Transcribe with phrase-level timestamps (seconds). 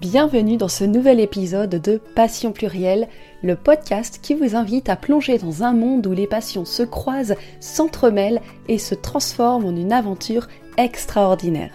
[0.00, 3.08] Bienvenue dans ce nouvel épisode de Passion plurielle,
[3.42, 7.34] le podcast qui vous invite à plonger dans un monde où les passions se croisent,
[7.58, 11.72] s'entremêlent et se transforment en une aventure extraordinaire.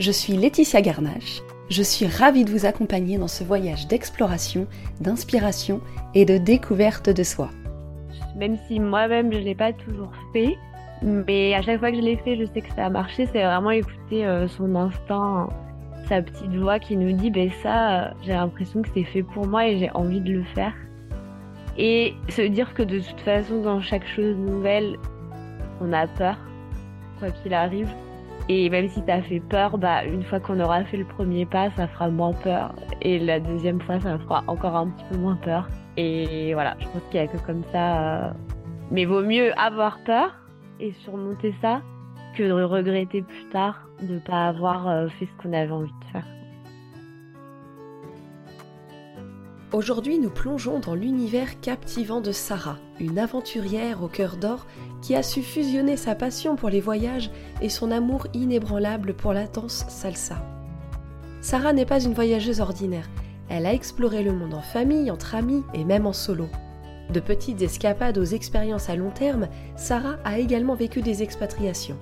[0.00, 1.40] Je suis Laetitia Garnache.
[1.70, 4.66] Je suis ravie de vous accompagner dans ce voyage d'exploration,
[5.00, 5.80] d'inspiration
[6.16, 7.50] et de découverte de soi.
[8.34, 10.56] Même si moi-même je ne l'ai pas toujours fait,
[11.02, 13.28] mais à chaque fois que je l'ai fait, je sais que ça a marché.
[13.32, 15.50] C'est vraiment écouter euh, son instinct
[16.08, 19.66] sa petite voix qui nous dit ben ça j'ai l'impression que c'est fait pour moi
[19.66, 20.72] et j'ai envie de le faire.
[21.76, 24.96] Et se dire que de toute façon dans chaque chose nouvelle
[25.80, 26.36] on a peur
[27.18, 27.88] quoi qu'il arrive.
[28.48, 31.70] Et même si t'as fait peur bah une fois qu'on aura fait le premier pas
[31.76, 32.74] ça fera moins peur.
[33.02, 35.68] Et la deuxième fois ça fera encore un petit peu moins peur.
[35.96, 38.30] Et voilà je pense qu'il y a que comme ça euh,
[38.90, 40.34] mais vaut mieux avoir peur
[40.80, 41.82] et surmonter ça
[42.38, 46.12] que regretter plus tard de ne pas avoir euh, fait ce qu'on avait envie de
[46.12, 46.26] faire.
[49.72, 54.66] Aujourd'hui, nous plongeons dans l'univers captivant de Sarah, une aventurière au cœur d'or
[55.02, 57.30] qui a su fusionner sa passion pour les voyages
[57.60, 60.40] et son amour inébranlable pour la danse salsa.
[61.40, 63.08] Sarah n'est pas une voyageuse ordinaire,
[63.50, 66.46] elle a exploré le monde en famille, entre amis et même en solo.
[67.12, 71.96] De petites escapades aux expériences à long terme, Sarah a également vécu des expatriations.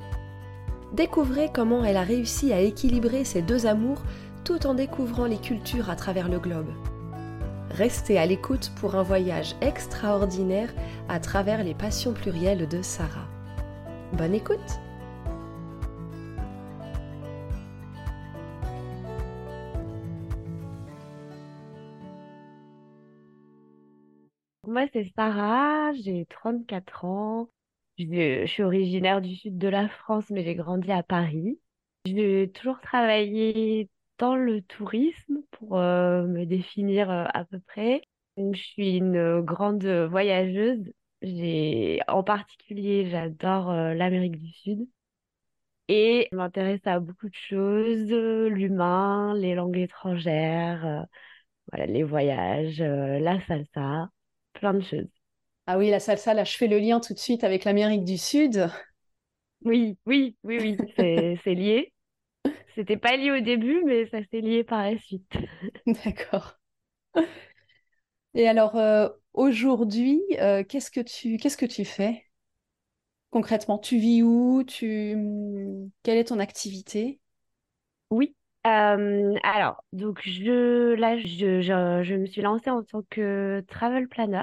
[0.92, 4.02] Découvrez comment elle a réussi à équilibrer ces deux amours
[4.44, 6.70] tout en découvrant les cultures à travers le globe.
[7.70, 10.72] Restez à l'écoute pour un voyage extraordinaire
[11.08, 13.28] à travers les passions plurielles de Sarah.
[14.12, 14.80] Bonne écoute
[24.66, 27.48] Moi, c'est Sarah, j'ai 34 ans.
[27.98, 31.58] Je, suis originaire du sud de la France, mais j'ai grandi à Paris.
[32.04, 38.02] J'ai toujours travaillé dans le tourisme pour euh, me définir euh, à peu près.
[38.36, 40.92] je suis une grande voyageuse.
[41.22, 44.88] J'ai, en particulier, j'adore euh, l'Amérique du Sud.
[45.88, 51.06] Et je m'intéresse à beaucoup de choses, l'humain, les langues étrangères,
[51.74, 54.10] les voyages, la salsa,
[54.54, 55.15] plein de choses.
[55.66, 58.18] Ah oui, la salsa, là, je fais le lien tout de suite avec l'Amérique du
[58.18, 58.68] Sud.
[59.64, 61.92] Oui, oui, oui, oui, c'est lié.
[62.76, 65.32] C'était pas lié au début, mais ça s'est lié par la suite.
[65.86, 66.58] D'accord.
[68.34, 72.24] Et alors, euh, aujourd'hui, euh, qu'est-ce que tu qu'est-ce que tu fais
[73.30, 73.78] concrètement?
[73.78, 74.64] Tu vis où?
[74.66, 75.16] Tu
[76.02, 77.20] quelle est ton activité?
[78.10, 78.34] Oui.
[78.66, 84.08] Euh, alors, donc je là, je, je, je me suis lancée en tant que travel
[84.08, 84.42] planner.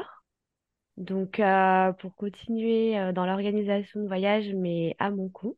[0.97, 5.57] Donc, euh, pour continuer euh, dans l'organisation de voyages, mais à mon compte.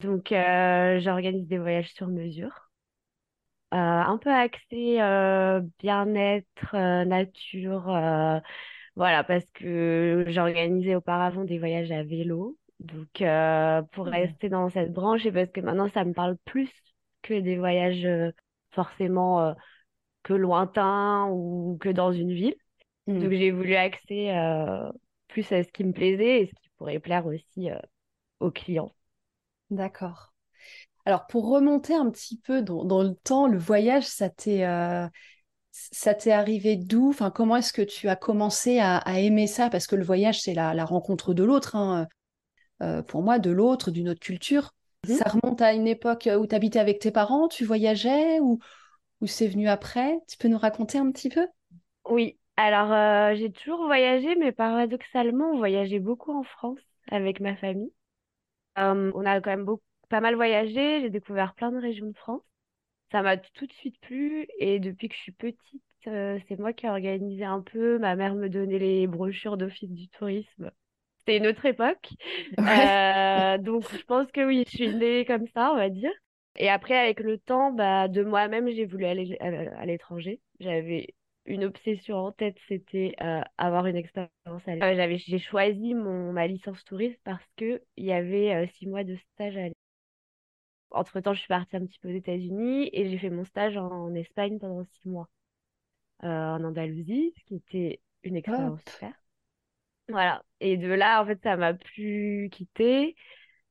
[0.00, 2.70] Donc, euh, j'organise des voyages sur mesure,
[3.70, 4.98] un peu axé
[5.78, 7.86] bien-être, nature,
[8.96, 12.56] voilà, parce que j'organisais auparavant des voyages à vélo.
[12.80, 13.22] Donc,
[13.92, 14.08] pour mmh.
[14.08, 16.70] rester dans cette branche, et parce que maintenant, ça me parle plus
[17.22, 18.06] que des voyages
[18.70, 19.54] forcément
[20.22, 22.56] que lointains ou que dans une ville.
[23.06, 23.32] Donc mmh.
[23.32, 24.90] j'ai voulu axer euh,
[25.28, 27.78] plus à ce qui me plaisait et ce qui pourrait plaire aussi euh,
[28.40, 28.94] aux clients.
[29.70, 30.32] D'accord.
[31.04, 35.06] Alors pour remonter un petit peu dans, le temps, le voyage, ça t'est euh,
[35.70, 37.10] ça t'est arrivé d'où?
[37.10, 39.68] Enfin, comment est-ce que tu as commencé à, aimer ça?
[39.68, 41.76] Parce que le voyage, c'est la, rencontre de l'autre.
[41.76, 42.06] Hein,
[43.08, 44.72] pour moi, de l'autre, d'une autre culture.
[45.06, 45.14] Mmh.
[45.14, 48.60] Ça remonte à une époque où tu habitais avec tes parents, tu voyageais ou,
[49.20, 50.16] ou c'est venu après?
[50.28, 51.46] Tu peux nous raconter un petit peu?
[52.08, 56.78] Oui, alors, euh, j'ai toujours voyagé, mais paradoxalement, on voyageait beaucoup en France
[57.10, 57.92] avec ma famille.
[58.78, 62.16] Euh, on a quand même beaucoup, pas mal voyagé, j'ai découvert plein de régions de
[62.16, 62.42] France.
[63.12, 66.72] Ça m'a tout de suite plu et depuis que je suis petite, euh, c'est moi
[66.72, 67.98] qui ai organisé un peu.
[67.98, 70.70] Ma mère me donnait les brochures d'office du tourisme.
[71.20, 72.08] C'était une autre époque.
[72.58, 76.12] donc, je pense que oui, je suis née comme ça, on va dire.
[76.56, 80.40] Et après, avec le temps, bah, de moi-même, j'ai voulu aller à l'étranger.
[80.60, 81.14] J'avais
[81.46, 84.32] une obsession en tête, c'était euh, avoir une expérience
[84.66, 84.96] à l'étranger.
[84.96, 89.16] j'avais, j'ai choisi mon, ma licence touriste parce qu'il y avait euh, six mois de
[89.16, 89.68] stage à
[90.90, 94.14] Entre-temps, je suis partie un petit peu aux États-Unis et j'ai fait mon stage en,
[94.14, 95.28] Espagne pendant six mois,
[96.22, 99.12] euh, en Andalousie, ce qui était une expérience super.
[100.08, 100.42] Voilà.
[100.60, 103.16] Et de là, en fait, ça m'a plus quitté.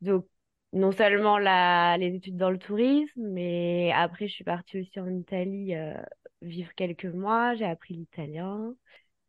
[0.01, 0.27] Donc,
[0.73, 5.09] non seulement la, les études dans le tourisme, mais après, je suis partie aussi en
[5.09, 5.75] Italie
[6.43, 8.73] vivre quelques mois, j'ai appris l'italien.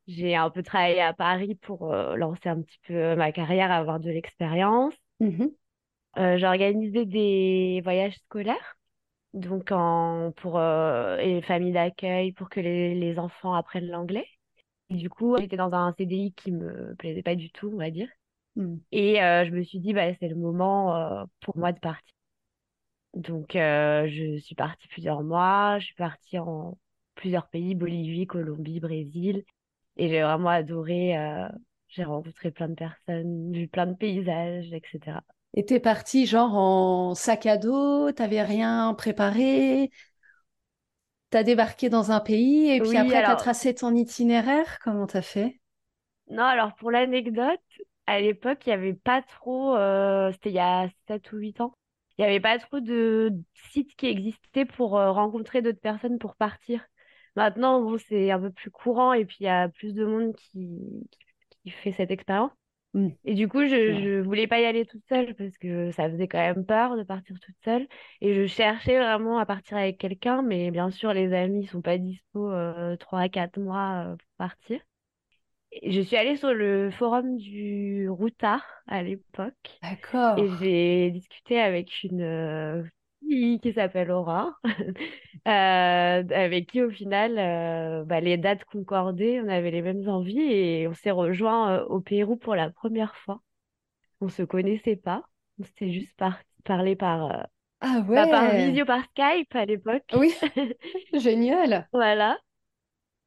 [0.07, 4.01] J'ai un peu travaillé à Paris pour euh, lancer un petit peu ma carrière, avoir
[4.01, 4.95] de l'expérience.
[5.21, 5.47] Mmh
[6.17, 8.77] euh, j'ai organisé des voyages scolaires
[9.35, 14.27] donc en, pour euh, et famille d'accueil pour que les, les enfants apprennent l'anglais.
[14.91, 17.91] Et Du coup, j'étais dans un CDI qui me plaisait pas du tout, on va
[17.91, 18.09] dire.
[18.57, 18.77] Hmm.
[18.93, 22.15] Et euh, je me suis dit, bah, c'est le moment euh, pour moi de partir.
[23.15, 25.79] Donc, euh, je suis partie plusieurs mois.
[25.81, 26.79] Je suis partie en
[27.25, 29.45] plusieurs pays, Bolivie, Colombie, Brésil.
[29.97, 31.17] Et j'ai vraiment adoré.
[31.19, 31.49] euh,
[31.89, 35.23] j'ai rencontré plein de personnes, vu plein de paysages, etc.
[35.55, 39.91] Et t'es partie genre en sac à dos, t'avais rien préparé,
[41.29, 44.79] t'as débarqué dans un pays et puis Oui, après t'as alors, tracé ton itinéraire.
[44.83, 45.61] Comment t'as fait?
[46.31, 47.61] non, alors pour l'anecdote,
[48.07, 51.61] à l'époque, il n'y avait pas trop, euh, c'était il y a 7 ou 8
[51.61, 51.75] ans,
[52.19, 53.31] il n'y avait pas trop de
[53.73, 56.85] sites qui existaient pour euh, rencontrer d'autres personnes pour partir.
[57.37, 60.35] Maintenant, bon, c'est un peu plus courant et puis il y a plus de monde
[60.37, 61.09] qui,
[61.63, 62.53] qui fait cette expérience.
[62.95, 66.11] Hmm, Et du coup, je, je voulais pas y aller toute seule parce que ça
[66.11, 67.89] faisait quand même peur de partir toute seule.
[68.21, 71.99] Et je cherchais vraiment à partir avec quelqu'un, mais bien sûr, les amis sont pas
[71.99, 74.81] dispo euh, 3 à 4 mois euh, pour partir.
[75.73, 80.43] Et je suis allée sur le forum du Routard à l'époque D'accord.
[80.43, 82.85] et j'ai discuté avec une euh,
[83.29, 89.49] fille qui s'appelle Aura, euh, avec qui au final euh, bah, les dates concordaient, on
[89.49, 93.41] avait les mêmes envies et on s'est rejoint euh, au Pérou pour la première fois.
[94.21, 95.25] On se connaissait pas,
[95.61, 97.47] on s'était juste par parlé par,
[97.81, 100.05] Ah bah, par visio, par Skype à l'époque.
[100.15, 100.35] Oui,
[101.13, 101.89] génial.
[101.93, 102.39] Voilà.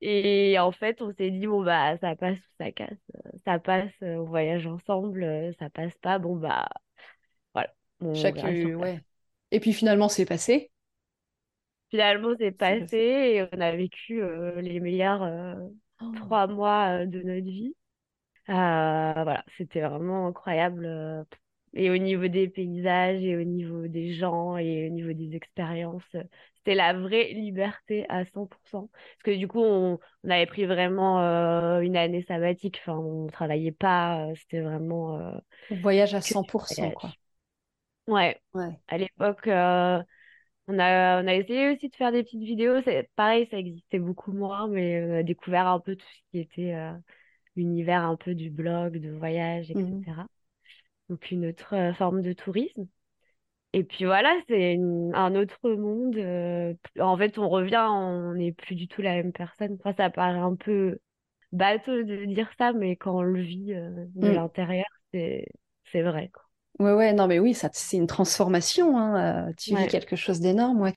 [0.01, 2.97] Et en fait, on s'est dit, bon, bah, ça passe ou ça casse.
[3.45, 5.53] Ça passe, on voyage ensemble.
[5.59, 6.67] Ça passe pas, bon, bah,
[7.53, 9.01] voilà, on Chaque, ouais.
[9.51, 10.71] Et puis finalement c'est passé.
[11.89, 12.97] Finalement, c'est passé passé.
[12.97, 15.55] et on a vécu euh, les meilleurs euh,
[16.01, 16.13] Oh.
[16.13, 17.75] trois mois euh, de notre vie.
[18.47, 21.25] Voilà, c'était vraiment incroyable.
[21.73, 26.03] Et au niveau des paysages, et au niveau des gens, et au niveau des expériences,
[26.57, 28.89] c'était la vraie liberté à 100%.
[28.94, 32.79] Parce que du coup, on, on avait pris vraiment euh, une année sabbatique.
[32.81, 35.38] Enfin, on travaillait pas, c'était vraiment euh,
[35.69, 37.15] Voyage à que du 100%, quoi.
[38.07, 38.80] Ouais, Ouais.
[38.88, 40.01] à l'époque, euh,
[40.68, 42.81] on a, on a essayé aussi de faire des petites vidéos.
[42.83, 46.39] C'est pareil, ça existait beaucoup moins, mais on a découvert un peu tout ce qui
[46.39, 46.94] était euh,
[47.56, 50.27] l'univers un peu du blog, de voyage, etc.
[51.09, 52.88] Donc une autre euh, forme de tourisme.
[53.74, 56.15] Et puis voilà, c'est une- un autre monde.
[56.18, 59.75] euh, en fait, on revient, on n'est plus du tout la même personne.
[59.80, 61.00] Enfin, ça paraît un peu
[61.54, 64.31] bateau de dire ça, mais quand on le vit euh, de Mm.
[64.31, 65.48] l'intérieur, c'est
[65.92, 66.44] c'est vrai, quoi.
[66.79, 69.88] Ouais, ouais, non, mais oui, ça, c'est une transformation, hein, euh, tu vis Ouais.
[69.88, 70.94] quelque chose d'énorme, ouais.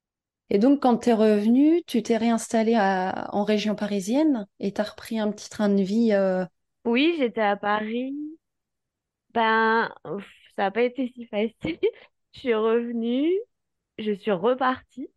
[0.50, 5.18] Et donc, quand t'es revenu, tu t'es réinstallé à- en région parisienne et t'as repris
[5.20, 6.12] un petit train de vie.
[6.14, 6.44] euh,
[6.84, 8.14] Oui, j'étais à Paris.
[9.34, 9.92] Ben,
[10.56, 11.54] ça n'a pas été si facile.
[12.32, 13.28] Je suis revenue,
[13.98, 15.10] je suis repartie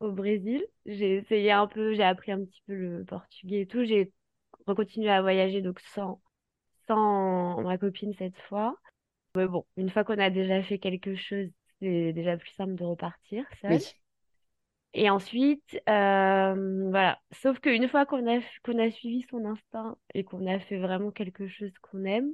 [0.00, 0.66] au Brésil.
[0.86, 3.84] J'ai essayé un peu, j'ai appris un petit peu le portugais et tout.
[3.84, 4.12] J'ai
[4.66, 6.22] continué à voyager, donc sans,
[6.88, 8.76] sans ma copine cette fois.
[9.36, 11.48] Mais bon, une fois qu'on a déjà fait quelque chose,
[11.80, 13.82] c'est déjà plus simple de repartir seul.
[13.82, 13.94] Oui,
[14.92, 17.20] Et ensuite, euh, voilà.
[17.32, 21.12] Sauf qu'une fois qu'on a, qu'on a suivi son instinct et qu'on a fait vraiment
[21.12, 22.32] quelque chose qu'on aime,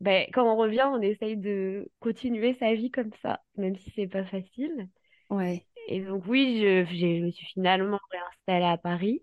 [0.00, 4.08] ben, quand on revient, on essaye de continuer sa vie comme ça, même si c'est
[4.08, 4.88] pas facile.
[5.30, 9.22] ouais, Et donc oui, je, je me suis finalement réinstallée à Paris,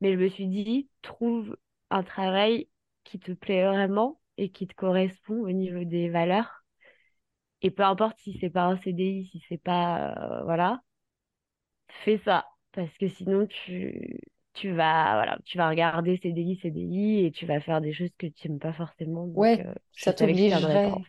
[0.00, 1.56] mais je me suis dit, trouve
[1.90, 2.68] un travail
[3.04, 6.64] qui te plaît vraiment et qui te correspond au niveau des valeurs.
[7.62, 10.80] Et peu importe si c'est pas un CDI, si c'est pas, euh, voilà,
[12.04, 12.46] fais ça.
[12.72, 14.20] Parce que sinon, tu,
[14.54, 18.26] tu vas, voilà, tu vas regarder CDI, CDI et tu vas faire des choses que
[18.26, 19.26] tu n'aimes pas forcément.
[19.26, 21.06] Donc, ouais, euh, ça t'obligerait.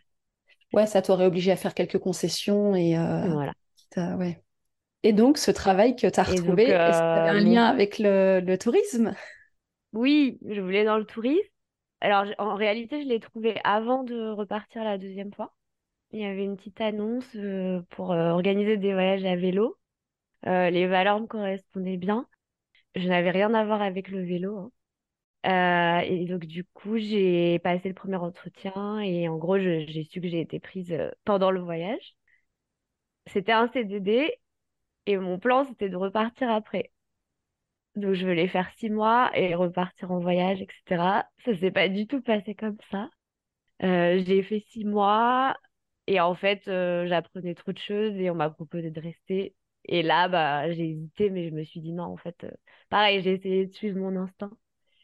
[0.74, 3.34] Ouais, ça t'aurait obligé à faire quelques concessions et euh.
[3.34, 3.54] Voilà.
[3.98, 4.42] ouais.
[5.04, 8.42] Et donc, ce travail que t'as Et donc, retrouvé, est-ce que un lien avec le,
[8.42, 9.16] le tourisme?
[9.94, 11.48] oui, je voulais dans le tourisme.
[12.02, 15.54] Alors, en réalité, je l'ai trouvé avant de repartir la deuxième fois.
[16.12, 19.78] Il y avait une petite annonce euh, pour euh, organiser des voyages à vélo.
[20.48, 22.28] Euh, les valeurs me correspondaient bien.
[22.96, 24.72] Je n'avais rien à voir avec le vélo.
[25.44, 26.02] hein.
[26.06, 30.28] Et donc, du coup, j'ai passé le premier entretien et en gros, j'ai su que
[30.30, 32.16] j'ai été prise pendant le voyage.
[33.28, 34.42] C'était un CDD
[35.06, 36.92] et mon plan, c'était de repartir après.
[37.96, 41.28] Donc, je voulais faire six mois et repartir en voyage, etc.
[41.46, 43.10] Ça s'est pas du tout passé comme ça.
[43.84, 45.56] Euh, j'ai fait six mois
[46.08, 49.56] et en fait, euh, j'apprenais trop de choses et on m'a proposé de rester.
[49.86, 52.52] Et là, bah, j'ai hésité, mais je me suis dit non, en fait, euh,
[52.90, 54.52] pareil, j'ai essayé de suivre mon instinct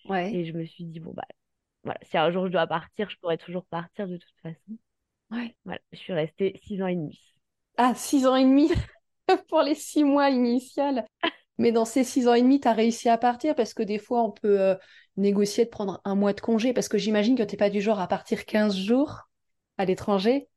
[0.06, 1.26] Ouais, et je me suis dit, bon, bah,
[1.84, 4.78] voilà, si un jour je dois partir, je pourrais toujours partir de toute façon.
[5.32, 5.56] ouais.
[5.66, 7.20] Voilà, je suis restée six ans et demi.
[7.78, 8.70] Ah, six ans et demi.
[9.50, 11.06] pour les six mois initiales.
[11.58, 13.98] Mais dans ces six ans et demi, tu as réussi à partir parce que des
[13.98, 14.76] fois, on peut euh,
[15.18, 17.82] négocier de prendre un mois de congé parce que j'imagine que tu n'es pas du
[17.82, 19.30] genre à partir 15 jours
[19.78, 20.48] à l'étranger.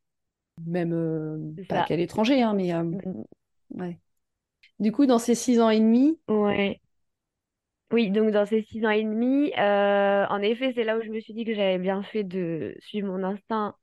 [0.67, 3.25] Même euh, pas qu'à l'étranger, hein, mais euh, mm.
[3.81, 3.99] ouais.
[4.81, 6.19] Du coup, dans ces six ans et demi.
[6.29, 6.81] Ouais.
[7.91, 11.21] Oui, donc dans ces six ans et demi, en effet, c'est là où je me
[11.21, 13.75] suis dit que j'avais bien fait de suivre mon instinct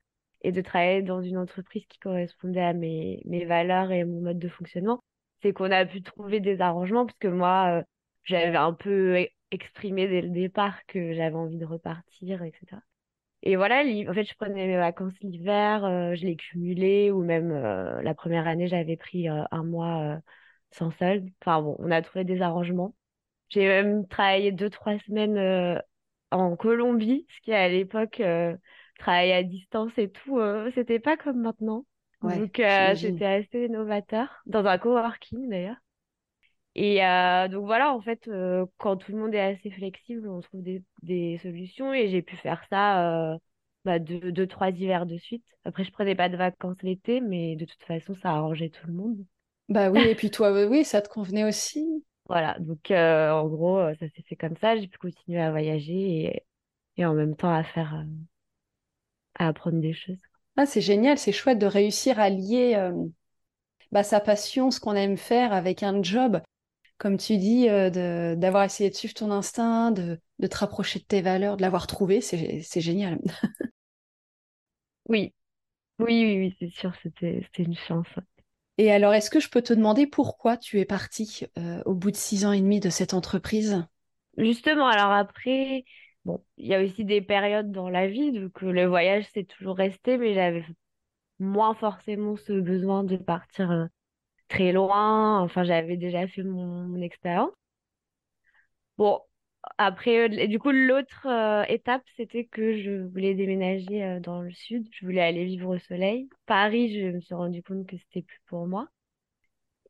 [0.42, 4.38] et de travailler dans une entreprise qui correspondait à mes, mes valeurs et mon mode
[4.38, 5.02] de fonctionnement,
[5.42, 7.82] c'est qu'on a pu trouver des arrangements, parce que moi, euh,
[8.24, 12.82] j'avais un peu e-, exprimé dès le départ que j'avais envie de repartir, etc.
[13.42, 17.52] Et voilà, en fait, je prenais mes vacances l'hiver, euh, je les cumulais, ou même
[17.52, 20.18] euh, la première année, j'avais pris un mois
[20.72, 21.28] sans solde.
[21.42, 22.94] Enfin bon, on a trouvé des arrangements.
[23.50, 25.80] J'ai même travaillé deux, trois semaines
[26.32, 28.20] en Colombie, ce qui à l'époque
[28.98, 31.84] travailler à distance et tout, euh, c'était pas comme maintenant.
[32.26, 35.76] Donc, euh, c'était assez novateur, dans un coworking d'ailleurs.
[36.74, 38.28] Et euh, donc voilà, en fait,
[38.78, 42.36] quand tout le monde est assez flexible, on trouve des, des solutions et j'ai pu
[42.36, 43.38] faire ça
[43.84, 45.44] bah, deux, deux, trois hivers de suite.
[45.64, 48.92] Après, je prenais pas de vacances l'été, mais de toute façon, ça arrangeait tout le
[48.92, 49.24] monde.
[49.68, 52.04] Bah oui, et puis toi, oui, ça te convenait aussi.
[52.28, 54.76] Voilà, donc en gros, ça s'est fait comme ça.
[54.76, 56.42] J'ai pu continuer à voyager et,
[56.96, 58.04] et en même temps à faire
[59.38, 60.20] à apprendre des choses.
[60.56, 62.92] Ah, c'est génial, c'est chouette de réussir à lier euh,
[63.92, 66.40] bah, sa passion, ce qu'on aime faire avec un job.
[66.98, 71.04] Comme tu dis, euh, d'avoir essayé de suivre ton instinct, de, de te rapprocher de
[71.04, 73.20] tes valeurs, de l'avoir trouvé, c'est génial.
[75.08, 75.34] oui,
[76.00, 78.08] oui, oui, oui c'est sûr, c'était une chance.
[78.78, 82.10] Et alors, est-ce que je peux te demander pourquoi tu es partie euh, au bout
[82.10, 83.84] de six ans et demi de cette entreprise?
[84.38, 85.84] Justement, alors après,
[86.56, 90.18] Il y a aussi des périodes dans la vie, donc le voyage, c'est toujours resté,
[90.18, 90.64] mais j'avais
[91.38, 93.86] moins forcément ce besoin de partir euh,
[94.48, 95.40] très loin.
[95.42, 97.52] Enfin, j'avais déjà fait mon, expérience.
[98.98, 99.20] Bon,
[99.78, 104.88] après, euh, du coup, l'autre euh, étape, c'était que je voulais déménager dans le sud.
[104.92, 106.28] Je voulais aller vivre au soleil.
[106.46, 108.88] Paris, je me suis rendu compte que c'était plus pour moi.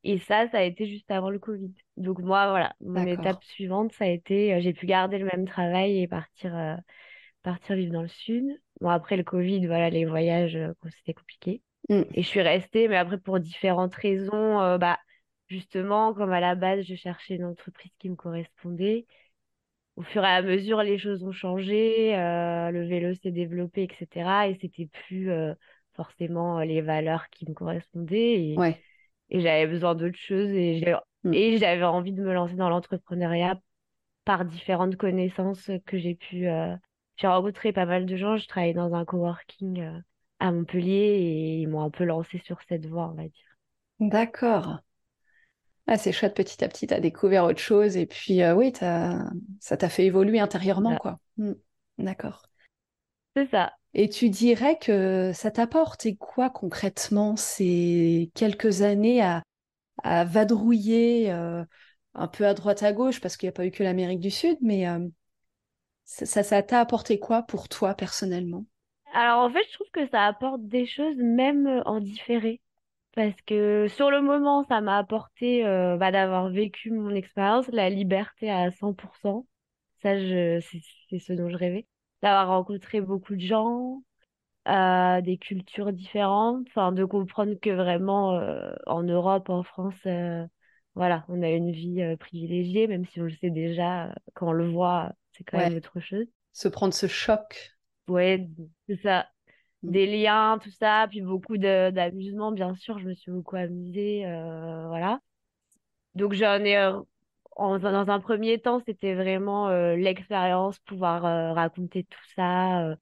[0.07, 1.73] Et ça, ça a été juste avant le Covid.
[1.97, 5.45] Donc moi, voilà, mon étape suivante, ça a été, euh, j'ai pu garder le même
[5.45, 6.77] travail et partir, euh,
[7.43, 8.45] partir vivre dans le sud.
[8.79, 11.61] Bon, après le Covid, voilà, les voyages, euh, c'était compliqué.
[11.89, 12.03] Mm.
[12.13, 14.97] Et je suis restée, mais après pour différentes raisons, bah,
[15.49, 19.07] justement, comme à la base, je cherchais une entreprise qui me correspondait.
[19.97, 24.47] Au fur et à mesure, les choses ont changé, le vélo s'est développé, etc.
[24.47, 25.29] Et c'était plus
[25.95, 28.51] forcément les valeurs qui me correspondaient.
[28.51, 28.79] Et, ouais
[29.29, 30.85] et j'avais besoin d'autres choses et
[31.23, 31.33] mm.
[31.33, 33.59] et j'avais envie de me lancer dans l'entrepreneuriat
[34.25, 36.75] par différentes connaissances que j'ai pu euh,
[37.17, 38.37] j'ai rencontré pas mal de gens.
[38.37, 39.99] Je travaillais dans un coworking euh,
[40.39, 43.57] à Montpellier et ils m'ont un peu lancé sur cette voie on va dire.
[43.99, 44.79] D'accord.
[45.87, 48.73] Ah, c'est chouette petit à petit tu as découvert autre chose et puis euh, oui
[48.81, 49.29] as...
[49.59, 51.19] ça t'a fait évoluer intérieurement quoi.
[51.37, 51.53] Mm.
[51.97, 52.43] d'accord.
[53.35, 59.43] C'est ça et tu dirais que ça t'a apporté quoi concrètement ces quelques années à,
[60.25, 61.63] vadrouiller euh,
[62.13, 64.29] un peu à droite à gauche, parce qu'il n'y a pas eu que l'Amérique du
[64.29, 65.07] Sud, mais euh,
[66.05, 68.65] ça, ça t'a apporté quoi pour toi personnellement?
[69.13, 72.61] Alors en fait, je trouve que ça apporte des choses même en différé.
[73.15, 77.89] Parce que sur le moment, ça m'a apporté euh, bah, d'avoir vécu mon expérience, la
[77.89, 79.47] liberté à 100%.
[80.03, 81.87] Ça, c'est ce dont je rêvais
[82.21, 84.01] d'avoir rencontré beaucoup de gens,
[84.67, 90.45] euh, des cultures différentes, enfin de comprendre que vraiment euh, en Europe, en France, euh,
[90.93, 94.69] voilà, on a une vie privilégiée, même si on le sait déjà, quand on le
[94.69, 96.25] voit, c'est quand même autre chose.
[96.51, 97.77] Se prendre ce choc.
[98.09, 98.49] Ouais,
[98.89, 99.27] c'est ça.
[99.83, 99.91] Mm.
[99.91, 105.21] Des liens, tout ça, puis beaucoup d'amusement, bien sûr, je me suis beaucoup amusée, voilà.
[106.15, 106.91] Donc j'en ai
[107.57, 112.95] dans un premier temps, c'était vraiment euh, l'expérience, pouvoir euh, raconter tout ça, euh,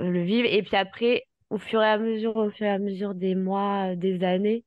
[0.00, 0.48] le vivre.
[0.50, 3.96] Et puis après, au fur et à mesure, au fur et à mesure des mois,
[3.96, 4.64] des années,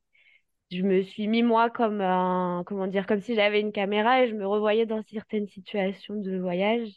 [0.72, 1.98] je me suis mis moi comme
[2.66, 6.38] comment dire, comme si j'avais une caméra et je me revoyais dans certaines situations de
[6.38, 6.90] voyage.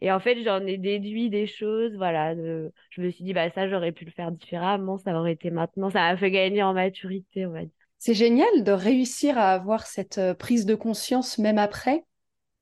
[0.00, 2.34] Et en fait, j'en ai déduit des choses, voilà.
[2.36, 5.90] je me suis dit, bah ça, j'aurais pu le faire différemment, ça aurait été maintenant.
[5.90, 7.81] Ça m'a fait gagner en maturité, on va dire.
[8.04, 12.04] C'est génial de réussir à avoir cette euh, prise de conscience même après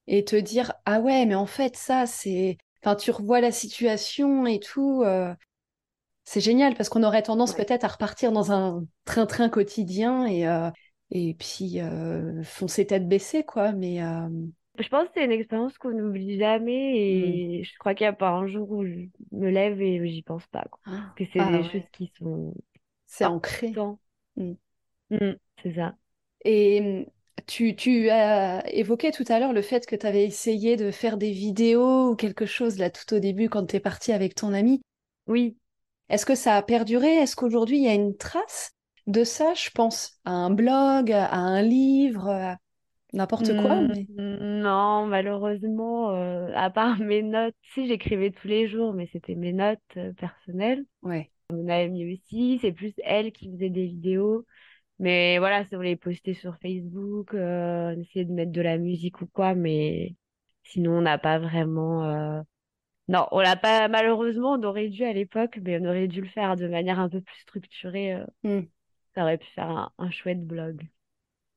[0.07, 4.45] et te dire ah ouais mais en fait ça c'est enfin tu revois la situation
[4.45, 5.35] et tout euh,
[6.25, 10.71] c'est génial parce qu'on aurait tendance peut-être à repartir dans un train-train quotidien et euh,
[11.11, 11.79] et puis
[12.45, 14.01] foncer tête baissée quoi mais
[14.79, 17.65] je pense que c'est une expérience qu'on n'oublie jamais et mm.
[17.65, 20.47] je crois qu'il n'y a pas un jour où je me lève et j'y pense
[20.49, 20.81] pas quoi.
[20.85, 22.53] parce que c'est ah des choses qui sont
[23.07, 23.73] c'est ancré
[25.11, 25.95] Mm, c'est ça.
[26.45, 27.07] Et hum,
[27.47, 31.17] tu, tu as évoqué tout à l'heure le fait que tu avais essayé de faire
[31.17, 34.53] des vidéos ou quelque chose là tout au début quand tu es parti avec ton
[34.53, 34.81] ami.
[35.27, 35.57] Oui.
[36.09, 37.09] Est-ce que ça a perduré?
[37.09, 38.73] Est-ce qu'aujourd'hui il y a une trace
[39.07, 42.57] de ça Je pense à un blog, à un livre, à
[43.13, 43.81] n'importe quoi.
[43.83, 44.07] Mais...
[44.17, 49.53] non, malheureusement, euh, à part mes notes, si j'écrivais tous les jours, mais c'était mes
[49.53, 50.85] notes euh, personnelles.
[51.03, 51.31] Ouais.
[51.53, 54.45] Mon amie aussi, c'est plus elle qui faisait des vidéos.
[55.01, 58.79] Mais voilà, si on les postait sur Facebook, euh, on essayait de mettre de la
[58.79, 60.17] musique ou quoi, mais
[60.65, 62.05] sinon on n'a pas vraiment.
[62.07, 62.43] euh,
[63.09, 63.89] Non, on l'a pas.
[63.89, 67.09] Malheureusement, on aurait dû à l'époque, mais on aurait dû le faire de manière un
[67.11, 68.15] peu plus structurée.
[68.15, 68.61] euh, Hmm.
[69.15, 70.89] Ça aurait pu faire un, un chouette blog.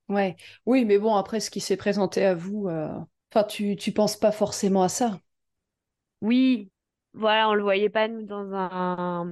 [0.09, 0.35] Ouais.
[0.65, 2.89] Oui, mais bon, après ce qui s'est présenté à vous, euh,
[3.33, 5.19] enfin, tu, tu penses pas forcément à ça.
[6.21, 6.71] Oui,
[7.13, 9.31] voilà, on le voyait pas nous dans un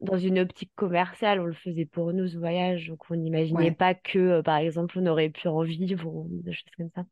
[0.00, 3.72] dans une optique commerciale, on le faisait pour nous ce voyage, donc on n'imaginait Ouais.
[3.72, 7.04] pas que, euh, par exemple, on aurait pu en vivre ou des choses comme ça.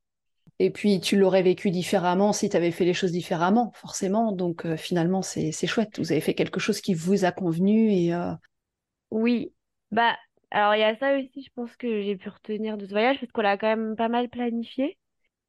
[0.59, 4.33] Et puis tu l'aurais vécu différemment si tu avais fait les choses différemment, forcément.
[4.33, 5.99] Donc euh, finalement, c'est c'est chouette.
[5.99, 8.33] Vous avez fait quelque chose qui vous a convenu et euh,
[9.11, 9.53] Oui,
[9.91, 10.17] bah
[10.53, 13.19] alors il y a ça aussi, je pense que j'ai pu retenir de ce voyage
[13.21, 14.97] parce qu'on l'a quand même pas mal planifié.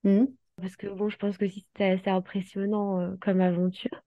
[0.03, 4.03] hmm, Parce que bon, je pense que si c'était assez impressionnant comme aventure.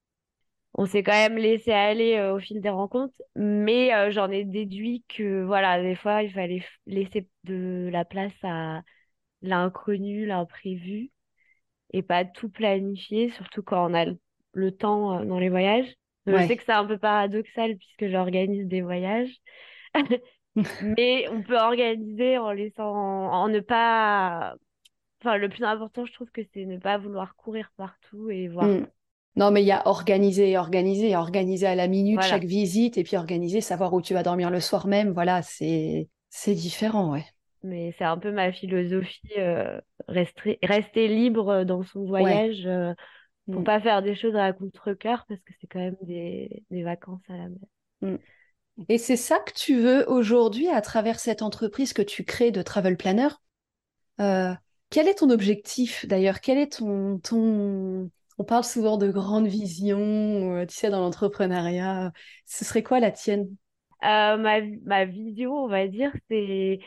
[0.75, 4.45] On s'est quand même laissé aller euh, au fil des rencontres, mais euh, j'en ai
[4.45, 8.83] déduit que voilà, des fois il fallait laisser de la place à
[9.43, 11.11] l'inconnu, l'imprévu,
[11.93, 14.05] et pas tout planifier, surtout quand on a
[14.53, 15.93] le, temps euh, dans les voyages.
[16.27, 19.35] Je sais que c'est un peu paradoxal puisque j'organise des voyages,
[20.97, 24.55] mais on peut organiser en laissant, en ne pas,
[25.21, 28.67] enfin le plus important je trouve que c'est ne pas vouloir courir partout et voir.
[28.67, 28.87] Hmm.
[29.37, 33.17] Non, mais il y a organiser, organiser, organiser à la minute chaque visite et puis
[33.17, 35.13] organiser, savoir où tu vas dormir le soir même.
[35.13, 37.25] Voilà, c'est c'est différent, ouais.
[37.63, 42.41] Mais c'est un peu ma philosophie, euh, rester, rester libre dans son Ouais.
[42.41, 42.95] voyage, euh,
[43.51, 46.83] pour Hmm, pas faire des choses à contre-cœur parce que c'est quand même des, des
[46.85, 47.59] vacances à la mer.
[48.01, 48.17] hmm.
[48.89, 52.63] Et c'est ça que tu veux aujourd'hui à travers cette entreprise que tu crées de
[52.63, 53.29] travel planner?
[54.21, 54.55] Euh,
[54.91, 56.41] quel est ton objectif d'ailleurs?
[56.41, 58.11] Quel est ton, ton...
[58.41, 59.99] On parle souvent de grande vision,
[60.57, 62.13] euh, tu sais, dans l'entrepreneuriat.
[62.47, 63.55] Ce serait quoi la tienne?
[64.03, 66.79] Euh, ma, ma vision, on va dire, c'est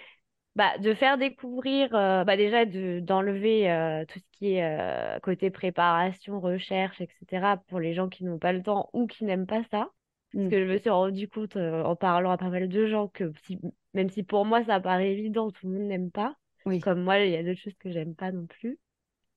[0.55, 5.51] bah, de faire découvrir, euh, bah, déjà de, d'enlever euh, tout ce qui est côté
[5.51, 7.57] préparation, recherche, etc.
[7.57, 9.89] pour les gens qui n'ont pas le temps ou qui n'aiment pas ça.
[9.89, 9.93] Parce
[10.33, 13.07] Hmm, que je me suis rendu compte euh, en parlant à pas mal de gens
[13.09, 13.59] que si-
[13.93, 16.35] même si pour moi ça paraît évident, tout le monde n'aime pas.
[16.65, 18.79] Oui, Comme moi, il y a d'autres choses que j'aime pas non plus.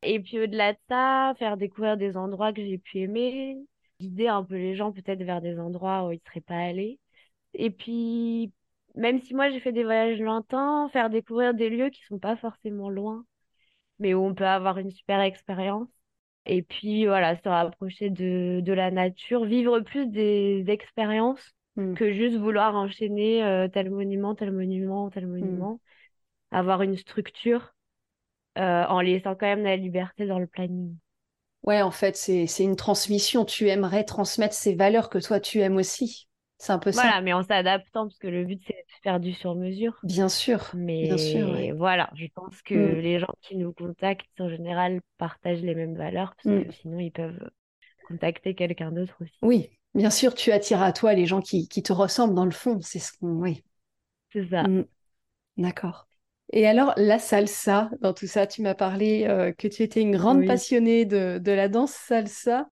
[0.02, 3.56] Et puis au-delà de ça, faire découvrir des endroits que j'ai pu aimer,
[4.00, 6.98] guider un peu les gens peut-être vers des endroits où ils seraient pas allés.
[7.54, 8.52] Et puis,
[8.94, 12.36] même si moi j'ai fait des voyages lointains, faire découvrir des lieux qui sont pas
[12.36, 13.24] forcément loin,
[13.98, 15.88] mais où on peut avoir une super expérience.
[16.46, 22.12] Et puis voilà, se rapprocher de, de la nature, vivre plus des expériences hmm, que
[22.12, 25.30] juste vouloir enchaîner euh, tel monument, tel monument, tel hmm.
[25.30, 25.80] monument.
[26.52, 27.74] Avoir une structure
[28.56, 30.96] euh, en laissant quand même la liberté dans le planning.
[31.62, 33.44] Ouais, en fait, c'est une transmission.
[33.44, 36.28] Tu aimerais transmettre ces valeurs que toi tu aimes aussi.
[36.58, 37.02] C'est un peu ça.
[37.02, 39.98] Voilà, mais en s'adaptant, parce que le but c'est de faire du sur mesure.
[40.02, 41.72] Bien sûr, bien sûr, Mais ouais.
[41.72, 45.96] voilà, je pense que Hmm, les gens qui nous contactent en général partagent les mêmes
[45.96, 46.64] valeurs, parce hmm.
[46.64, 47.50] que sinon ils peuvent
[48.08, 49.32] contacter quelqu'un d'autre aussi.
[49.42, 52.52] Oui, bien sûr, tu attires à toi les gens qui, qui te ressemblent dans le
[52.52, 52.80] fond.
[52.80, 53.32] C'est ce qu'on.
[53.40, 53.62] Oui.
[54.32, 54.62] C'est ça.
[54.62, 54.84] Hmm,
[55.58, 56.05] D'accord.
[56.52, 60.16] Et alors, la salsa, dans tout ça, tu m'as parlé euh, que tu étais une
[60.16, 60.46] grande Oui.
[60.46, 62.68] passionnée de, de la danse salsa.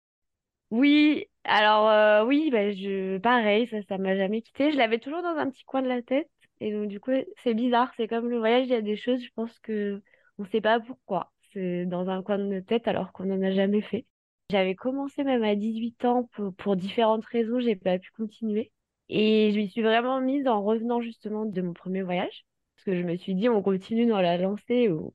[0.70, 4.72] Oui, alors euh, oui, bah, je pareil, ça, ça m'a jamais quitté.
[4.72, 6.28] Je l'avais toujours dans un petit coin de la tête.
[6.60, 7.92] Et donc du coup, c'est bizarre.
[7.96, 10.02] C'est comme le voyage, il y a des choses, je pense que
[10.38, 11.32] on sait pas pourquoi.
[11.52, 14.06] C'est dans un coin de notre tête alors qu'on n'en a jamais fait.
[14.50, 18.72] J'avais commencé même à 18 ans pour, pour différentes raisons, j'ai pas pu continuer.
[19.08, 22.44] Et je m'y suis vraiment mise en revenant justement de mon premier voyage.
[22.84, 25.14] Que je me suis dit, on continue dans la lancée, où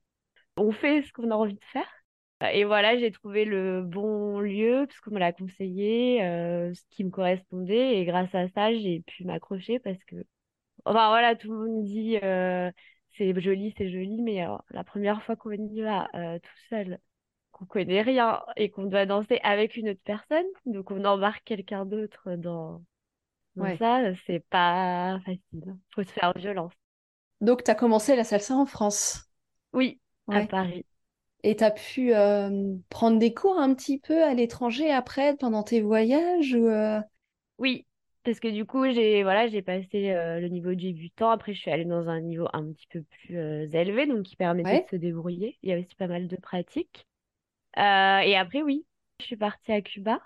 [0.56, 1.88] on fait ce qu'on a envie de faire.
[2.52, 7.04] Et voilà, j'ai trouvé le bon lieu parce qu'on me l'a conseillé, euh, ce qui
[7.04, 7.98] me correspondait.
[7.98, 10.16] Et grâce à ça, j'ai pu m'accrocher parce que,
[10.84, 12.70] enfin voilà, tout le monde dit euh,
[13.16, 16.98] c'est joli, c'est joli, mais alors, la première fois qu'on y va euh, tout seul,
[17.52, 21.86] qu'on connaît rien et qu'on doit danser avec une autre personne, donc on embarque quelqu'un
[21.86, 22.82] d'autre dans,
[23.56, 23.78] dans Ouais.
[23.78, 25.76] ça, c'est pas facile.
[25.94, 26.72] Faut se faire violence.
[27.40, 29.30] Donc, tu as commencé la salsa en France.
[29.72, 30.44] Oui, à.
[30.46, 30.84] Paris.
[31.42, 35.62] Et tu as pu euh, prendre des cours un petit peu à l'étranger après, pendant
[35.62, 37.00] tes voyages ou, euh,
[37.58, 37.86] Oui.
[38.24, 41.30] Parce que du coup, j'ai voilà, j'ai passé euh, le niveau débutant.
[41.30, 43.38] Après, je suis allée dans un niveau un petit peu plus
[43.74, 45.56] élevé, donc qui permettait de se débrouiller.
[45.62, 47.06] Il y a aussi pas mal de pratiques.
[47.76, 48.84] Et après, oui,
[49.20, 50.20] je suis partie à Cuba.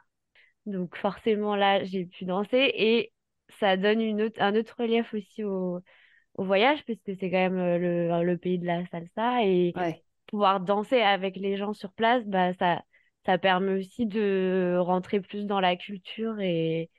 [0.66, 2.72] Donc forcément, là, j'ai pu danser.
[2.74, 3.12] Et
[3.60, 5.80] ça donne une autre, un autre relief aussi au,
[6.34, 7.78] au voyage, puisque c'est quand même euh,
[8.20, 9.44] le, le pays de la salsa.
[9.46, 10.04] Et Ouais.
[10.28, 12.82] pouvoir danser avec les gens sur place, bah, ça,
[13.26, 16.90] ça permet aussi de rentrer plus dans la culture et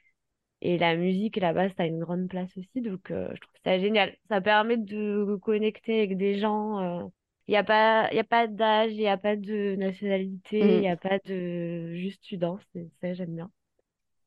[0.62, 2.82] et la musique, là-bas, ça a une grande place aussi.
[2.82, 4.18] Donc, euh, je trouve ça génial.
[4.30, 7.10] Ça permet de connecter avec des gens.
[7.48, 10.82] Il n'y a pas, y a pas d'âge, il n'y a pas de nationalité, il
[10.82, 10.90] n'y Mm.
[10.90, 11.94] a pas de...
[11.96, 12.64] Juste tu danses.
[12.76, 13.52] Et ça, j'aime bien.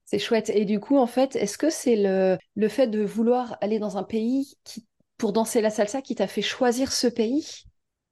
[0.05, 0.51] C'est chouette.
[0.51, 3.99] Et du coup, en fait, est-ce que c'est le, le fait de vouloir aller dans
[3.99, 4.87] un pays qui,
[5.18, 7.66] pour danser la salsa qui t'a fait choisir ce pays?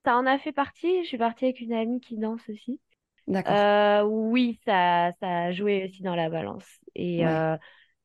[0.05, 1.03] Ça en a fait partie.
[1.05, 2.81] Je suis partie avec une amie qui danse aussi.
[3.29, 3.61] D'accord.
[3.61, 6.67] Euh, oui, ça, ça a joué aussi dans la balance.
[6.95, 7.27] Et, Ouais.
[7.27, 7.57] euh,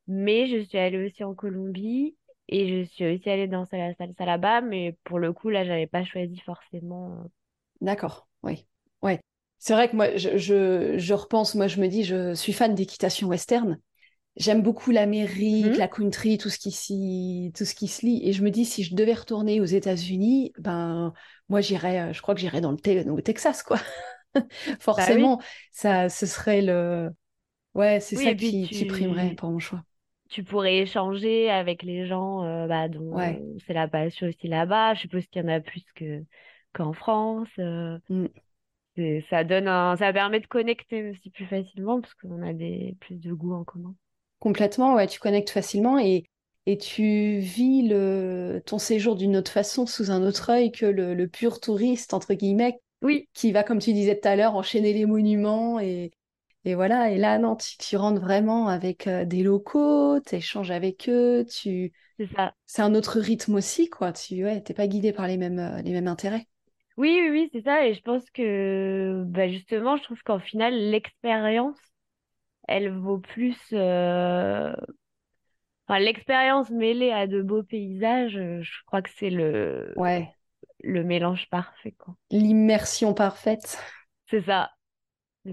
[0.08, 2.18] mais je suis allée aussi en Colombie
[2.50, 4.62] et je suis aussi allée danser la salsa là-bas.
[4.62, 7.22] Mais pour le coup, là, j'avais pas choisi forcément.
[7.26, 7.30] euh,
[7.82, 8.28] D'accord.
[8.44, 8.66] Oui.
[9.02, 9.20] Ouais.
[9.60, 12.74] C'est vrai que moi, je, je, je repense, moi, je me dis, je suis fan
[12.76, 13.80] d'équitation western.
[14.38, 15.78] J'aime beaucoup l'Amérique, Mhm.
[15.78, 18.22] la country, tout ce qui s'y, tout ce qui se lit.
[18.24, 21.14] Et je me dis, si je devais retourner aux États-Unis, ben,
[21.50, 23.78] moi, j'irais, euh, je crois que j'irais dans le, Te- au Texas, quoi.
[24.96, 25.32] Bah oui.
[25.32, 25.42] Forcément,
[25.72, 27.12] ça, ce serait le,
[27.76, 29.84] ouais, c'est Oui, ça qui, qui primerait tu, pour mon choix.
[30.30, 33.44] tu pourrais échanger avec les gens euh, bah, Ouais.
[33.44, 34.96] dont c'est la passion aussi là-bas.
[34.96, 36.24] Je suppose qu'il y en a plus que
[36.74, 37.50] qu'en France.
[37.60, 38.28] euh, Mm.
[39.30, 43.16] ça donne un, ça permet de connecter aussi plus facilement parce qu'on a des plus
[43.20, 43.96] de goûts en commun.
[44.42, 46.26] Complètement, ouais, tu connectes facilement et,
[46.68, 51.16] et tu vis le, ton séjour d'une autre façon, sous un autre œil que le,
[51.16, 54.94] le pur touriste, entre guillemets, Oui, qui va, comme tu disais tout à l'heure, enchaîner
[54.94, 56.12] les monuments et,
[56.66, 57.12] et voilà.
[57.12, 61.46] Et là, non, tu, tu rentres vraiment avec euh, des locaux, tu échanges avec eux,
[61.50, 61.94] tu...
[62.68, 64.14] c'est un autre rythme aussi, quoi.
[64.14, 66.48] Tu ouais, t'es pas guidé par les mêmes, euh, les mêmes intérêts.
[66.98, 67.86] Oui, oui, oui, c'est ça.
[67.88, 71.78] Et je pense que bah, justement, je trouve qu'en final, l'expérience,
[72.78, 73.58] elle vaut plus.
[73.74, 74.74] euh,
[75.88, 80.36] Enfin, l'expérience mêlée à de beaux paysages, euh, je crois que c'est le, Ouais,
[80.84, 82.16] le mélange parfait, quoi.
[82.32, 83.78] l'immersion parfaite.
[84.32, 84.72] C'est ça.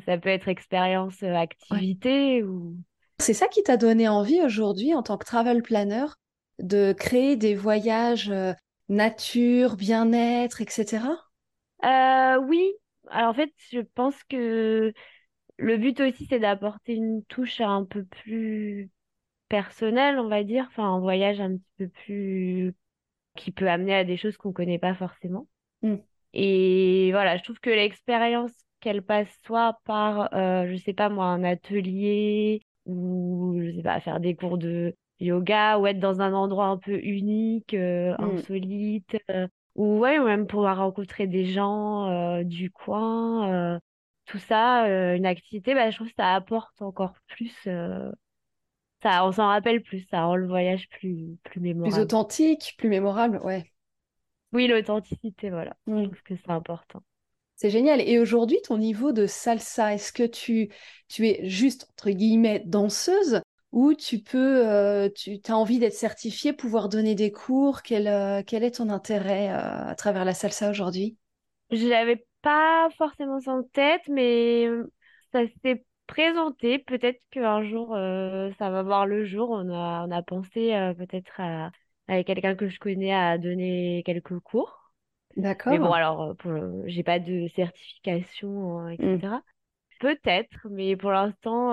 [0.06, 1.34] Ça peut être expérience, euh,
[1.70, 1.88] Ouais.
[1.94, 2.76] activité ou...
[3.20, 6.06] C'est ça qui t'a donné envie aujourd'hui, en tant que travel planner,
[6.58, 8.52] de créer des voyages euh,
[8.88, 11.16] nature, bien-être, etc.
[11.84, 12.72] Euh, oui,
[13.10, 14.92] alors en fait, je pense que
[15.58, 18.90] le but aussi, c'est d'apporter une touche un peu plus
[19.48, 20.66] personnelle, on va dire.
[20.68, 22.74] Enfin, un voyage un petit peu plus...
[23.36, 25.48] qui peut amener à des choses qu'on connaît pas forcément.
[25.82, 25.98] Mm,
[26.34, 31.26] Et voilà, je trouve que l'expérience qu'elle passe soit par, euh, je sais pas moi,
[31.26, 36.32] un atelier ou, je sais pas, faire des cours de yoga ou être dans un
[36.34, 38.42] endroit un peu unique, euh, mm.
[38.42, 43.80] insolite, euh, ou ouais, ou même pouvoir rencontrer des gens euh, du coin,
[44.28, 48.12] tout ça, euh, une activité, bah, je trouve que ça apporte encore plus, euh,
[49.02, 51.98] ça, on s'en rappelle plus, ça rend le voyage plus, plus Plus mémorable.
[51.98, 53.72] authentique, plus mémorable, ouais.
[54.52, 56.02] Oui, l'authenticité, voilà, je Mm.
[56.02, 57.02] trouve que c'est important.
[57.56, 58.00] C'est génial.
[58.00, 60.70] Et aujourd'hui, ton niveau de salsa, est-ce que tu,
[61.08, 66.52] tu es juste, entre guillemets, danseuse ou tu peux, euh, tu as envie d'être certifiée,
[66.52, 67.82] pouvoir donner des cours?
[67.82, 71.16] Quel, quel est ton intérêt, à travers la salsa aujourd'hui?
[71.70, 74.92] Je l'avais pas forcément ça en tête, mais euh,
[75.32, 76.78] ça s'est présenté.
[76.78, 79.50] Peut-être qu'un jour, euh, ça va voir le jour.
[79.50, 81.70] On a, on a pensé euh, peut-être à,
[82.08, 84.92] avec quelqu'un que je connais à donner quelques cours.
[85.68, 85.94] Mais bon, D'accord.
[85.94, 89.22] alors, euh, j'ai pas de certification, Mm.
[89.22, 89.42] etc.
[90.00, 91.72] Peut-être, mais pour l'instant,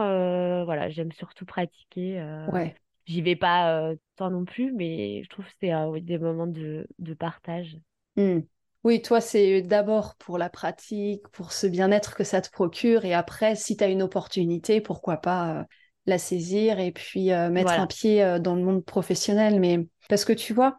[0.65, 2.19] voilà, j'aime surtout pratiquer.
[2.47, 2.75] Ouais.
[3.07, 7.13] j'y vais pas temps non plus, mais je trouve que c'est des moments de, de
[7.13, 7.77] partage.
[8.15, 8.47] Hmm.
[8.85, 13.15] Oui, toi, c'est d'abord pour la pratique, pour ce bien-être que ça te procure, et
[13.15, 15.63] après, si tu as une opportunité, pourquoi pas euh,
[16.05, 19.59] la saisir et puis euh, mettre un pied euh, dans le monde professionnel.
[19.59, 20.77] Mais parce que tu vois,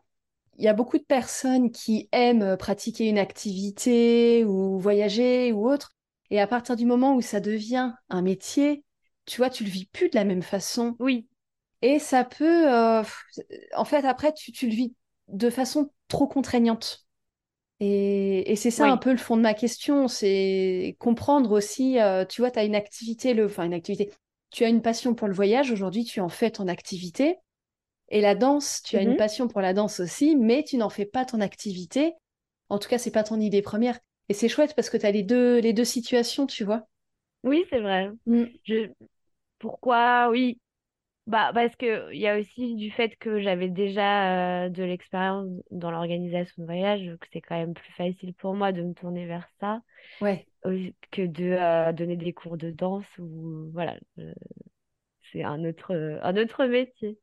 [0.56, 5.90] il y a beaucoup de personnes qui aiment pratiquer une activité ou voyager ou autre,
[6.30, 8.84] et à partir du moment où ça devient un métier,
[9.24, 10.94] tu vois, tu le vis plus de la même façon.
[11.00, 11.26] Oui,
[11.82, 13.02] Et ça peut, euh,
[13.74, 14.94] en fait, après, tu, tu le vis
[15.26, 17.05] de façon trop contraignante.
[17.80, 22.24] Et, et c'est ça un peu le fond de ma question, c'est comprendre aussi, euh,
[22.24, 24.12] tu vois, tu as une activité, le, enfin une activité,
[24.50, 27.36] tu as une passion pour le voyage, aujourd'hui tu en fais ton activité,
[28.08, 29.16] et la danse, tu as une Mhm.
[29.16, 32.14] passion pour la danse aussi, mais tu n'en fais pas ton activité,
[32.70, 33.98] en tout cas c'est pas ton idée première.
[34.28, 36.88] Et c'est chouette parce que tu as les deux, les deux situations, tu vois.
[37.44, 38.10] Oui, c'est vrai.
[38.28, 38.92] Mm, Je...
[39.58, 40.28] Pourquoi?
[40.30, 40.60] Oui.
[41.26, 45.48] Bah, parce que il y a aussi du fait que j'avais déjà euh, de l'expérience
[45.72, 49.26] dans l'organisation de voyage, que c'est quand même plus facile pour moi de me tourner
[49.26, 49.82] vers ça
[50.20, 50.46] Ouais.
[51.10, 54.32] que de euh, donner des cours de danse ou voilà, euh,
[55.32, 57.18] c'est un autre un autre métier.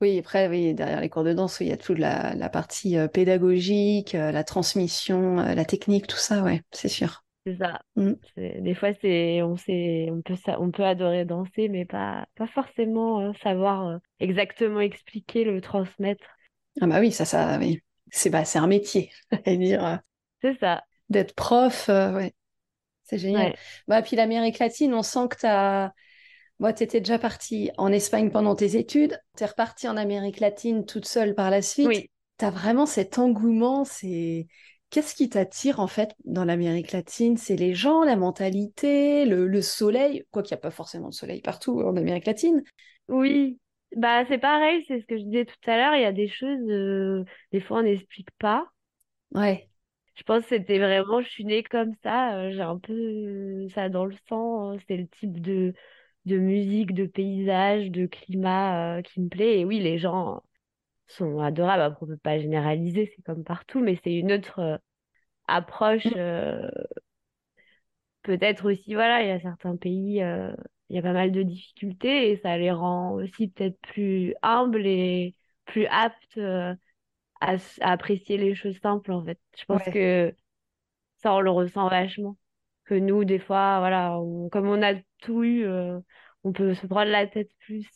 [0.00, 2.96] Oui, après, oui, derrière les cours de danse, il y a toute la, la partie
[3.12, 7.23] pédagogique, la transmission, la technique, tout ça, ouais, c'est sûr.
[7.44, 7.82] C'est ça.
[7.96, 8.14] Mm.
[8.36, 12.46] Des fois, c'est on sait on peut sa- on peut adorer danser, mais pas pas
[12.48, 16.24] forcément euh, savoir euh, exactement expliquer, le transmettre.
[16.80, 17.80] Ah bah oui, ça, ça, oui.
[18.10, 19.10] C'est bah, c'est un métier,
[19.46, 19.96] et dire, euh,
[20.40, 20.84] C'est ça.
[21.08, 22.34] d'être prof, euh, ouais,
[23.04, 23.52] c'est génial.
[23.52, 23.58] Ouais.
[23.88, 25.92] Bah, puis l'Amérique latine, on sent que tu as...
[26.60, 30.40] Moi, tu étais déjà partie en Espagne pendant tes études, tu es repartie en Amérique
[30.40, 31.90] latine toute seule par la suite.
[31.90, 32.10] Oui.
[32.38, 34.48] Tu as vraiment cet engouement, c'est...
[34.94, 37.36] Qu'est-ce qui t'attire en fait dans l'Amérique latine?
[37.36, 41.14] C'est les gens, la mentalité, le, le soleil, quoi qu'il n'y a pas forcément de
[41.14, 42.62] soleil partout en Amérique latine.
[43.08, 43.58] Oui,
[43.96, 46.28] bah c'est pareil, c'est ce que je disais tout à l'heure, il y a des
[46.28, 48.68] choses, euh, des fois on n'explique pas.
[49.34, 49.68] Ouais.
[50.14, 53.68] Je pense que c'était vraiment, je suis née comme ça, euh, j'ai un peu euh,
[53.74, 55.74] ça dans le sang, euh, c'est le type de,
[56.24, 59.58] de musique, de paysage, de climat euh, qui me plaît.
[59.58, 60.40] Et oui, les gens
[61.06, 64.78] sont adorables, après on peut pas généraliser, c'est comme partout, mais c'est une autre euh,
[65.48, 66.06] approche.
[66.06, 66.12] Mm.
[66.16, 66.70] euh,
[68.22, 70.52] peut-être aussi, voilà, il y a certains pays, euh,
[70.88, 74.86] il y a pas mal de difficultés et ça les rend aussi peut-être plus humbles
[74.86, 75.34] et
[75.66, 76.74] plus aptes euh,
[77.40, 79.40] à, apprécier les choses simples, en fait.
[79.58, 79.92] Je pense Ouais.
[79.92, 80.34] que
[81.18, 82.36] ça, on le ressent vachement.
[82.86, 85.66] Que nous, des fois, voilà, on- comme on a tout eu,
[86.44, 87.88] on peut se prendre la tête plus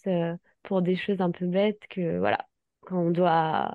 [0.63, 2.48] pour des choses un peu bêtes que, voilà,
[2.89, 3.75] quand on doit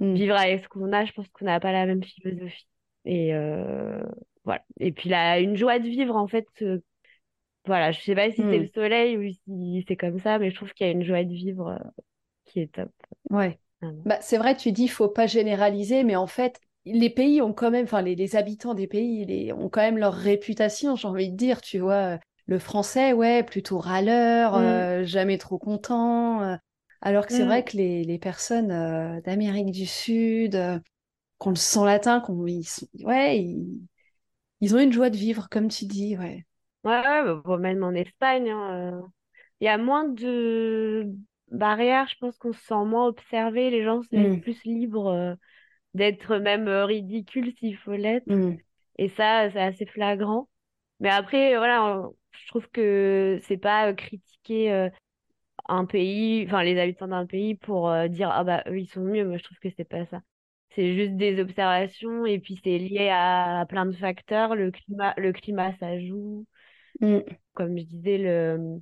[0.00, 0.16] Mm.
[0.16, 2.66] vivre avec ce qu'on a, je pense qu'on n'a pas la même philosophie.
[3.06, 4.02] Et euh,
[4.44, 4.64] voilà.
[4.80, 6.80] Et puis là, une joie de vivre, en fait, euh,
[7.66, 8.70] voilà, je sais pas si c'est le Mm.
[8.74, 11.32] soleil ou si c'est comme ça, mais je trouve qu'il y a une joie de
[11.34, 11.78] vivre euh,
[12.46, 12.90] qui est top.
[13.30, 13.58] Ouais.
[13.80, 14.04] vraiment.
[14.04, 17.70] Bah, c'est vrai, tu dis, faut pas généraliser, mais en fait, les pays ont quand
[17.70, 21.30] même, enfin, les, les habitants des pays, les, ont quand même leur réputation, j'ai envie
[21.30, 22.18] de dire, tu vois.
[22.46, 26.56] Le français, ouais, plutôt râleur, Mm, euh, jamais trop content.
[27.02, 27.66] Alors que c'est vrai mm.
[27.66, 30.78] que les, les personnes euh, d'Amérique du Sud, euh,
[31.38, 33.80] qu'on le sang latin, qu'on, ils sont- ouais, ils,
[34.62, 36.46] ils ont une joie de vivre, comme tu dis, ouais.
[36.84, 39.06] Ouais, ouais, bah, bon, même en Espagne, hein, euh,
[39.60, 41.06] il y a moins de
[41.50, 45.36] barrières, je pense qu'on se sent moins observé, les gens se laissent Mm, plus libres
[45.94, 48.26] d'être même ridicules s'il faut l'être.
[48.26, 48.60] mm,
[48.98, 50.48] Et ça, c'est assez flagrant.
[51.00, 54.90] Mais après, voilà, je trouve que c'est pas critiquer
[55.70, 59.00] un pays, enfin les habitants d'un pays pour euh, dire ah bah eux ils sont
[59.02, 59.26] mieux.
[59.26, 60.22] Moi je trouve que c'est pas ça.
[60.74, 64.54] C'est juste des observations et puis c'est lié à, à plein de facteurs.
[64.56, 66.46] Le climat, le climat ça joue.
[67.00, 67.40] mm.
[67.54, 68.80] Comme je disais, le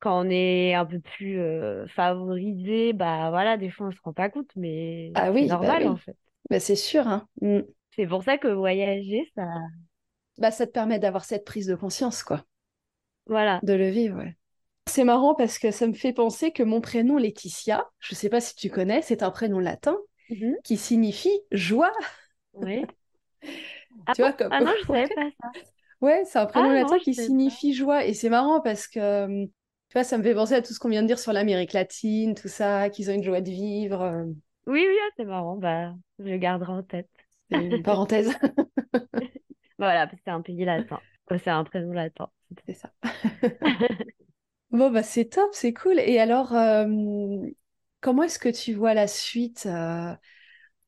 [0.00, 4.12] quand on est un peu plus euh, favorisé, bah voilà, des fois on se rend
[4.14, 6.16] pas compte, mais Ah c'est oui, bah normal en fait.
[6.50, 7.28] bah, c'est sûr, hein.
[7.42, 7.62] Mm.
[7.96, 9.44] C'est pour ça que voyager, ça,
[10.36, 12.44] Bah, ça te permet d'avoir cette prise de conscience, quoi.
[13.26, 13.62] voilà.
[13.62, 14.36] De le vivre, ouais.
[14.88, 18.40] C'est marrant parce que ça me fait penser que mon prénom Laetitia, je sais pas
[18.40, 19.96] si tu connais, c'est un prénom latin
[20.28, 20.56] Mhm.
[20.64, 21.92] qui signifie joie.
[22.52, 22.86] Oui.
[24.06, 24.50] Ah Tu vois, comme...
[24.50, 25.54] Ah non, je savais pas ça.
[26.00, 27.22] ouais, c'est un Ah prénom non, latin qui pas.
[27.22, 28.04] signifie joie.
[28.06, 29.46] Et c'est marrant parce que, euh,
[29.88, 31.72] tu vois, ça me fait penser à tout ce qu'on vient de dire sur l'Amérique
[31.72, 34.02] latine, tout ça, qu'ils ont une joie de vivre.
[34.02, 34.24] euh,
[34.66, 35.56] Oui, oui, ah, c'est marrant.
[35.56, 37.10] Bah, je le garderai en tête.
[37.50, 38.32] C'est une parenthèse,
[39.78, 41.02] Voilà, parce que c'est un pays latin.
[41.30, 42.30] C'est un prénom latin.
[42.66, 42.92] c'est ça.
[44.72, 45.98] Bon, bah c'est top, c'est cool.
[46.00, 46.86] Et alors, euh,
[48.00, 50.14] comment est-ce que tu vois la suite euh,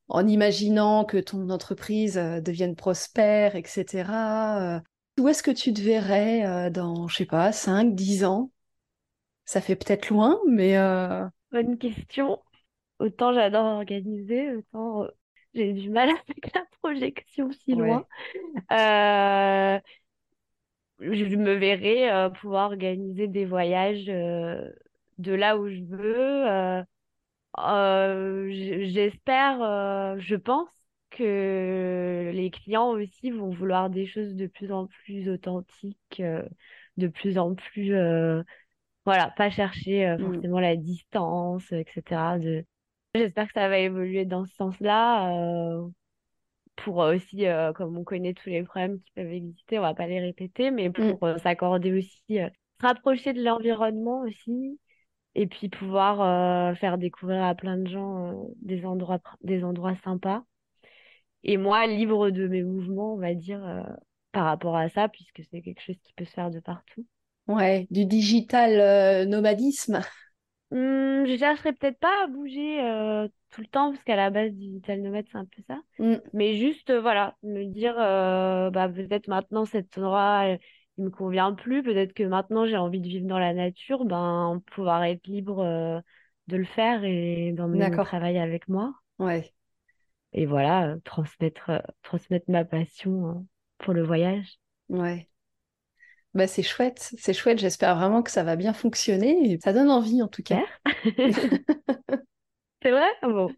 [0.09, 4.83] en imaginant que ton entreprise euh, devienne prospère, etc.
[5.19, 8.51] où est-ce que tu te verrais dans, je sais pas, 5, 10 ans?
[9.47, 10.77] Ça fait peut-être loin, mais
[11.53, 12.43] Bonne question.
[12.99, 15.07] Autant j'adore organiser, autant
[15.55, 18.05] j'ai du mal avec la projection si loin.
[18.71, 19.83] ouais.
[21.01, 24.71] Je me verrais euh, pouvoir organiser des voyages euh,
[25.19, 26.47] de là où je veux.
[27.59, 30.69] euh, j'espère, je pense
[31.11, 36.23] que les clients aussi vont vouloir des choses de plus en plus authentiques,
[36.97, 37.95] de plus en plus,
[39.05, 42.39] voilà, pas chercher Mm, forcément la distance, etc.
[42.39, 42.65] De...
[43.15, 45.31] J'espère que ça va évoluer dans ce sens-là,
[46.77, 49.95] pour euh, aussi, euh, comme on connaît tous les problèmes qui peuvent exister, on va
[49.95, 52.49] pas les répéter, mais mm, pour euh, s'accorder aussi, euh,
[52.81, 54.79] se rapprocher de l'environnement aussi
[55.37, 60.45] et puis pouvoir faire découvrir à plein de gens des endroits, des endroits sympas.
[61.43, 63.61] Et moi, libre de mes mouvements, on va dire,
[64.31, 67.05] par rapport à ça, puisque c'est quelque chose qui peut se faire de partout.
[67.49, 70.03] ouais, du digital nomadisme.
[70.75, 74.53] Hmm, je chercherais peut-être pas à bouger euh, tout le temps, parce qu'à la base,
[74.53, 75.81] digital nomade, c'est un peu ça.
[75.99, 80.47] Mm, Mais juste, euh, voilà, me dire, euh, bah, peut-être maintenant, cet endroit,
[80.99, 81.83] il me convient plus.
[81.85, 84.05] Peut-être que maintenant, j'ai envie de vivre dans la nature.
[84.05, 85.63] Ben, pouvoir être libre
[86.49, 88.01] de le faire et d'emmener mon d'accord.
[88.01, 88.95] travail avec moi.
[89.19, 89.53] Ouais,
[90.35, 93.41] Et voilà, transmettre, transmettre ma passion euh,
[93.79, 94.59] pour le voyage.
[94.89, 95.29] ouais.
[96.35, 97.59] Bah, c'est chouette, c'est chouette.
[97.59, 99.59] J'espère vraiment que ça va bien fonctionner.
[99.63, 100.65] Ça donne envie en tout cas.
[102.83, 103.09] C'est vrai?
[103.23, 103.57] Bon,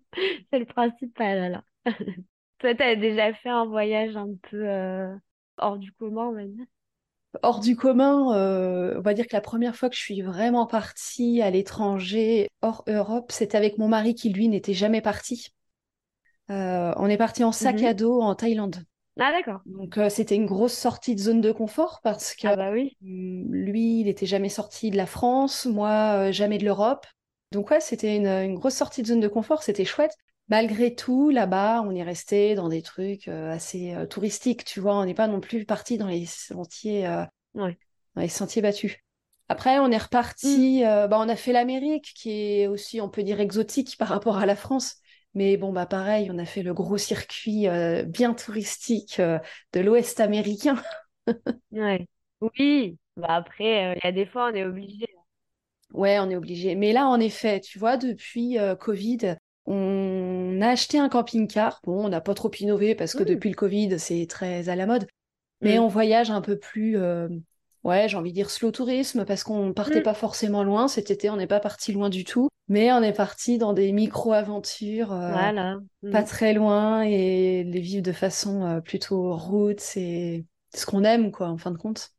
[0.53, 1.63] c'est le principal alors.
[2.59, 5.15] Toi, t'as déjà fait un voyage un peu euh,
[5.59, 6.67] hors du commun, dire?
[7.43, 10.67] Hors du commun, euh, on va dire que la première fois que je suis vraiment
[10.67, 15.49] partie à l'étranger, hors Europe, c'était avec mon mari qui, lui, n'était jamais parti.
[16.51, 17.87] Euh, on est parti en sac Mhm.
[17.87, 18.85] à dos en Thaïlande.
[19.19, 19.63] Ah, d'accord.
[19.67, 22.97] Donc, euh, c'était une grosse sortie de zone de confort parce que Ah, bah oui.
[23.03, 27.07] hum, lui, il n'était jamais sorti de la France, moi, euh, jamais de l'Europe.
[27.53, 30.15] Donc, ouais, c'était une, une grosse sortie de zone de confort, c'était chouette.
[30.49, 34.95] Malgré tout, là-bas, on est resté dans des trucs euh, assez euh, touristiques, tu vois.
[34.97, 37.25] On n'est pas non plus parti dans les sentiers, euh,
[37.55, 37.79] Ouais.
[38.15, 38.97] dans les sentiers battus.
[39.49, 43.23] Après, on est reparti, euh, bah, on a fait l'Amérique, qui est aussi, on peut
[43.23, 44.97] dire, exotique par rapport à la France.
[45.37, 49.39] Mais bon, bah pareil, on a fait le gros circuit euh, bien touristique euh,
[49.75, 50.83] de l'Ouest américain.
[51.71, 52.07] Ouais.
[52.41, 52.99] Oui.
[53.17, 55.07] Bah après, euh, il y a des fois, on est obligé.
[55.93, 56.75] Ouais, on est obligé.
[56.75, 61.81] Mais là, en effet, tu vois, depuis Covid, on a acheté un camping-car.
[61.85, 63.27] Bon, on n'a pas trop innové parce que Mm.
[63.27, 65.07] depuis le Covid, c'est très à la mode.
[65.63, 65.83] Mais Mm.
[65.83, 66.99] on voyage un peu plus,
[67.87, 70.03] ouais, j'ai envie de dire slow tourisme parce qu'on partait Mm.
[70.03, 70.89] pas forcément loin.
[70.89, 72.49] Cet été, on n'est pas parti loin du tout.
[72.69, 75.81] Mais on est parti dans des micro-aventures euh, Voilà.
[76.11, 76.25] pas Mm.
[76.25, 79.81] très loin et les vivre de façon euh, plutôt route.
[79.81, 82.13] C'est ce qu'on aime, quoi, en fin de compte.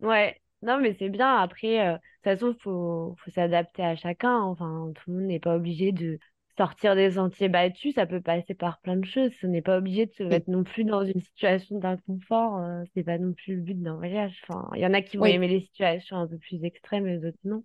[0.00, 0.40] Ouais.
[0.62, 1.36] Non, mais c'est bien.
[1.36, 4.38] Après, euh, de toute façon, faut, faut s'adapter à chacun.
[4.40, 6.18] Enfin, tout le monde n'est pas obligé de
[6.56, 7.94] sortir des sentiers battus.
[7.94, 9.30] Ça peut passer par plein de choses.
[9.42, 12.58] On n'est pas obligé de se mettre non plus dans une situation d'inconfort.
[12.58, 14.40] Euh, c'est pas non plus le but d'un voyage.
[14.48, 15.32] Enfin, il y en a qui vont oui.
[15.32, 17.64] aimer les situations un peu plus extrêmes et d'autres non.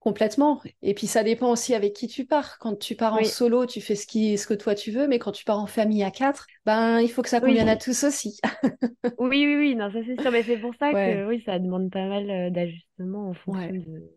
[0.00, 0.60] Complètement.
[0.82, 2.58] Et puis ça dépend aussi avec qui tu pars.
[2.58, 5.18] Quand tu pars en solo, tu fais ce qui, ce que toi tu veux, mais
[5.18, 8.04] quand tu pars en famille à quatre, ben il faut que ça convienne à tous
[8.04, 8.38] aussi.
[9.18, 11.58] Oui, oui, oui, non, ça c'est sûr, mais c'est pour ça Ouais, que oui, ça
[11.60, 13.72] demande pas mal euh, d'ajustements en fonction ouais.
[13.74, 14.10] de,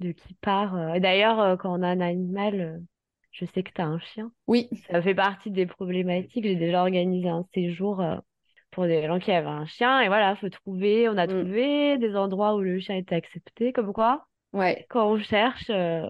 [0.00, 0.76] de qui part.
[0.76, 1.00] euh.
[1.00, 2.82] D'ailleurs, euh, quand on a un animal,
[3.32, 6.44] je sais que tu as un chien, Oui, ça fait partie des problématiques.
[6.44, 8.16] J'ai déjà organisé un séjour euh,
[8.70, 11.98] pour des gens qui avaient un chien, et voilà, faut trouver, on a mm, trouvé
[11.98, 14.86] des endroits où le chien était accepté, comme quoi, ouais.
[14.88, 16.06] quand on cherche, euh,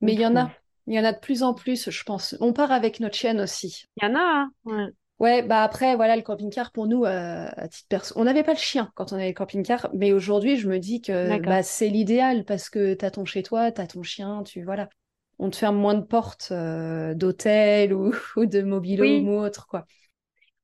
[0.00, 0.50] Mais il y en a.
[0.88, 2.36] Il y en a de plus en plus, je pense.
[2.38, 3.86] On part avec notre chienne aussi.
[3.96, 4.52] Il y en a, hein?
[4.64, 4.86] Ouais,
[5.18, 8.52] Ouais, bah après, voilà, le camping-car, pour nous, euh, à titre perso, on n'avait pas
[8.52, 11.88] le chien quand on avait le camping-car, mais aujourd'hui, je me dis que bah, c'est
[11.88, 14.90] l'idéal parce que t'as ton chez-toi, t'as ton chien, tu voilà.
[15.38, 19.66] On te ferme moins de portes euh, d'hôtel ou, ou de mobilo Oui, ou autre,
[19.66, 19.86] quoi.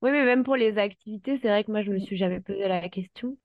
[0.03, 2.67] Oui, mais même pour les activités, c'est vrai que moi, je me suis jamais posé
[2.69, 3.37] la question.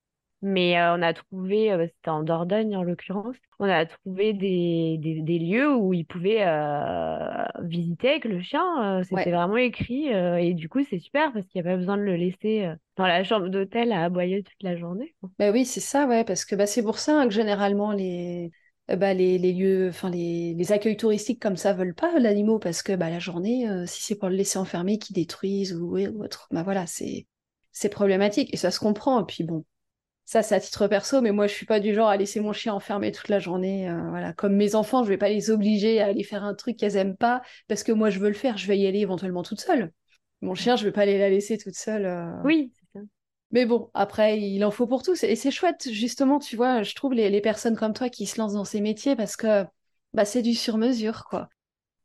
[0.43, 4.97] Mais euh, on a trouvé, euh, c'était en Dordogne en l'occurrence, on a trouvé des,
[4.99, 9.01] des, des lieux où ils pouvaient euh, visiter avec le chien.
[9.03, 9.31] c'était Ouais.
[9.31, 10.07] vraiment écrit.
[10.09, 13.07] et du coup, c'est super parce qu'il n'y a pas besoin de le laisser dans
[13.07, 15.15] la chambre d'hôtel à aboyer toute la journée.
[15.39, 18.51] Bah oui, c'est ça, ouais, parce que bah, c'est pour ça hein, que généralement les,
[18.95, 22.81] bah, les, les lieux, enfin les, les accueils touristiques comme ça veulent pas l'animal parce
[22.81, 26.23] que bah, la journée, euh, si c'est pour le laisser enfermer, qu'ils détruisent ou, ou
[26.23, 27.27] autre, bah voilà, c'est
[27.73, 29.23] c'est problématique et ça se comprend.
[29.25, 29.65] Puis bon,
[30.25, 32.53] ça c'est à titre perso, mais moi je suis pas du genre à laisser mon
[32.53, 33.89] chien enfermé toute la journée.
[33.89, 36.77] euh, voilà, comme mes enfants, je vais pas les obliger à aller faire un truc
[36.77, 39.43] qu'elles aiment pas parce que moi je veux le faire, je vais y aller éventuellement
[39.43, 39.91] toute seule.
[40.41, 42.05] Mon chien, je vais pas aller la laisser toute seule.
[42.05, 42.71] euh, Oui.
[43.51, 45.23] Mais bon, après, il en faut pour tous.
[45.23, 48.37] Et c'est chouette, justement, tu vois, je trouve les, les personnes comme toi qui se
[48.39, 49.65] lancent dans ces métiers parce que
[50.13, 51.49] bah, c'est du sur-mesure, quoi.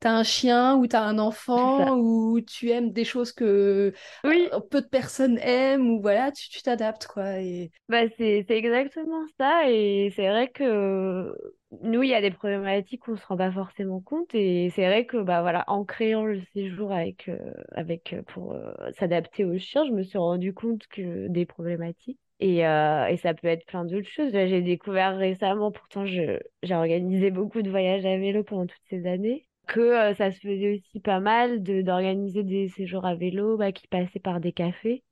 [0.01, 4.61] T'as un chien ou t'as un enfant ou tu aimes des choses que Oui, euh,
[4.61, 7.41] peu de personnes aiment ou voilà, tu t'adaptes, quoi.
[7.41, 7.73] Et...
[7.89, 11.35] Bah c'est c'est exactement ça et c'est vrai que
[11.81, 14.87] nous il y a des problématiques où on se rend pas forcément compte et c'est
[14.87, 17.39] vrai que bah voilà en créant le séjour avec euh,
[17.73, 22.19] avec euh, pour euh, s'adapter aux chiens je me suis rendu compte que des problématiques
[22.41, 24.33] et et ça peut être plein d'autres choses.
[24.33, 26.41] J'ai découvert récemment pourtant j'ai
[26.73, 30.99] organisé beaucoup de voyages à vélo pendant toutes ces années que ça se faisait aussi
[30.99, 35.05] pas mal de d'organiser des séjours à vélo bah, qui passaient par des cafés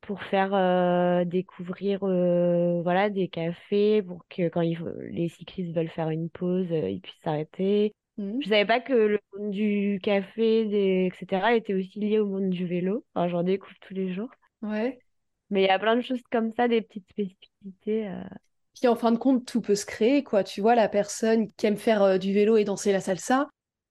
[0.00, 4.78] pour faire euh, découvrir euh, voilà des cafés pour que quand ils,
[5.10, 7.92] les cyclistes veulent faire une pause euh, ils puissent s'arrêter.
[8.16, 8.42] Mhm.
[8.42, 12.50] Je savais pas que le monde du café des, etc était aussi lié au monde
[12.50, 13.04] du vélo.
[13.14, 14.30] Enfin, j'en découvre tous les jours.
[14.62, 14.98] Ouais.
[15.50, 18.08] Mais il y a plein de choses comme ça, des petites spécificités.
[18.08, 18.22] euh.
[18.74, 20.44] Puis en fin de compte, tout peut se créer, quoi.
[20.44, 23.48] Tu vois, la personne qui aime faire euh, du vélo et danser la salsa,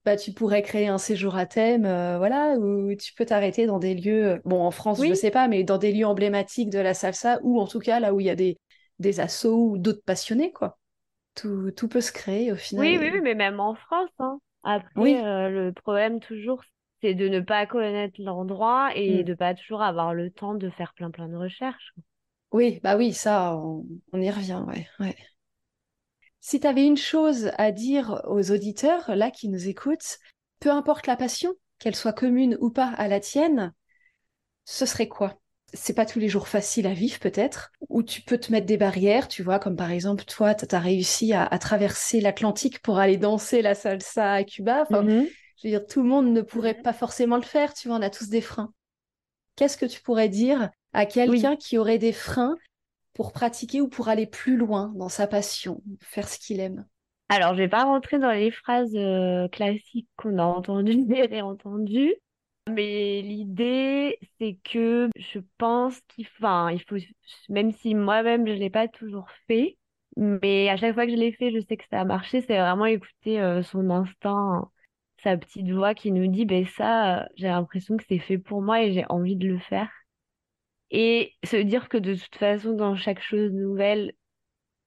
[0.08, 3.78] bah, tu pourrais créer un séjour à thème, euh, voilà, où tu peux t'arrêter dans
[3.78, 6.70] des lieux, euh, bon, en France, je ne sais pas, mais dans des lieux emblématiques
[6.70, 8.58] de la salsa, ou en tout cas là où il y a des,
[9.00, 10.78] des assos ou d'autres passionnés, quoi.
[11.36, 12.86] Tout, tout, peut se créer au final.
[12.86, 14.40] Oui, oui, oui, mais même en France, hein.
[14.64, 16.64] Après, le problème toujours,
[17.02, 19.26] c'est de ne pas connaître l'endroit et mm.
[19.26, 21.94] de pas toujours avoir le temps de faire plein plein de recherches.
[22.54, 25.18] Oui, bah oui, ça, on, y revient, ouais, ouais.
[26.50, 30.18] Si tu avais une chose à dire aux auditeurs, là, qui nous écoutent,
[30.62, 33.74] peu importe la passion, qu'elle soit commune ou pas à la tienne,
[34.64, 35.42] ce serait quoi?
[35.74, 38.78] C'est pas tous les jours facile à vivre, peut-être, ou tu peux te mettre des
[38.78, 43.18] barrières, tu vois, comme par exemple, toi, tu as réussi à, traverser l'Atlantique pour aller
[43.18, 44.86] danser la salsa à Cuba.
[44.90, 45.30] Enfin, mm-hmm.
[45.58, 48.02] Je veux dire, tout le monde ne pourrait pas forcément le faire, tu vois, on
[48.02, 48.72] a tous des freins.
[49.58, 52.56] Qu'est-ce que tu pourrais dire à quelqu'un qui aurait des freins
[53.18, 56.86] pour pratiquer ou pour aller plus loin dans sa passion, faire ce qu'il aime?
[57.30, 61.04] Alors, je vais pas rentrer dans les phrases euh, classiques qu'on a entendues
[62.70, 66.98] mais l'idée, c'est que je pense qu'il il faut,
[67.50, 69.78] même si moi-même je l'ai pas toujours fait,
[70.16, 72.58] mais à chaque fois que je l'ai fait, je sais que ça a marché, c'est
[72.60, 74.70] vraiment écouter euh, son instinct,
[75.24, 78.62] sa petite voix qui nous dit, ben ça, euh, j'ai l'impression que c'est fait pour
[78.62, 79.90] moi et j'ai envie de le faire.
[80.92, 84.14] Et se dire que de toute façon, dans chaque chose nouvelle,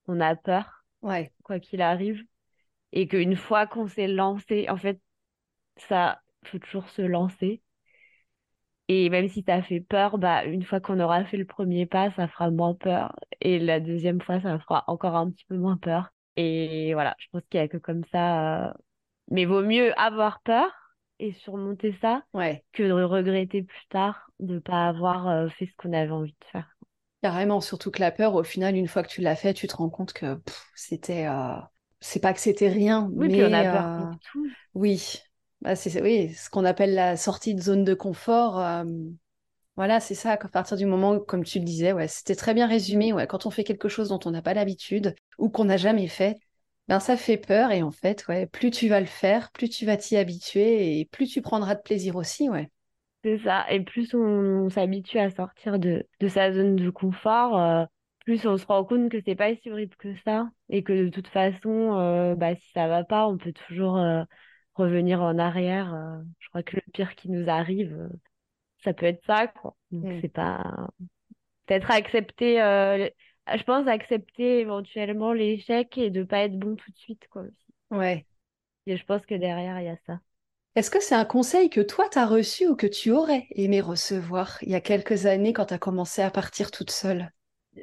[0.07, 1.33] on a peur, ouais.
[1.45, 2.25] quoi qu'il arrive.
[2.93, 5.01] Et qu'une fois qu'on s'est lancé, en fait,
[5.77, 7.63] ça faut toujours se lancer.
[8.89, 12.11] Et même si ça fait peur, bah, une fois qu'on aura fait le premier pas,
[12.13, 13.15] ça fera moins peur.
[13.41, 16.11] Et la deuxième fois, ça fera encore un petit peu moins peur.
[16.37, 18.71] Et voilà, je pense qu'il n'y a que comme ça.
[18.71, 18.73] Euh,
[19.31, 20.71] mais vaut mieux avoir peur
[21.21, 22.23] et surmonter ça
[22.73, 26.33] que de regretter plus tard de ne pas avoir euh, fait ce qu'on avait envie
[26.33, 26.77] de faire.
[27.23, 29.77] Carrément, surtout que la peur, au final, une fois que tu l'as fait, tu te
[29.77, 30.41] rends compte que
[30.75, 31.27] c'était.
[31.27, 31.55] Euh,
[32.01, 33.35] c'est pas que c'était rien, oui, mais.
[33.35, 34.49] Puis on a peur tout.
[34.75, 35.19] Oui.
[35.61, 38.59] Bah, c'est oui, ce qu'on appelle la sortie de zone de confort.
[38.59, 38.85] Euh,
[39.77, 42.67] voilà, c'est ça, à partir du moment, comme tu le disais, ouais, c'était très bien
[42.67, 43.13] résumé.
[43.13, 46.09] Ouais, quand on fait quelque chose dont on n'a pas l'habitude ou qu'on n'a jamais
[46.09, 46.39] fait,
[46.91, 49.87] ben ça fait peur et en fait, ouais, plus tu vas le faire, plus tu
[49.87, 52.69] vas t'y habituer et plus tu prendras de plaisir aussi, ouais.
[53.23, 57.85] C'est ça, et plus on, s'habitue à sortir de, sa zone de confort, euh,
[58.25, 61.11] plus on se rend compte que c'est pas si horrible que ça et que de
[61.11, 64.25] toute façon, euh, bah, si ça va pas, on peut toujours euh,
[64.75, 65.95] revenir en arrière.
[66.41, 68.11] je crois que le pire qui nous arrive,
[68.83, 69.77] ça peut être ça, quoi.
[69.93, 70.19] Donc mm.
[70.23, 70.89] c'est pas
[71.67, 72.61] peut-être accepter
[73.57, 77.75] je pense accepter éventuellement l'échec et de pas être bon tout de suite, quoi, aussi.
[77.91, 78.27] Ouais.
[78.85, 80.21] Et je pense que derrière, il y a ça.
[80.75, 83.81] Est-ce que c'est un conseil que toi, tu as reçu ou que tu aurais aimé
[83.81, 87.31] recevoir il y a quelques années quand tu as commencé à partir toute seule?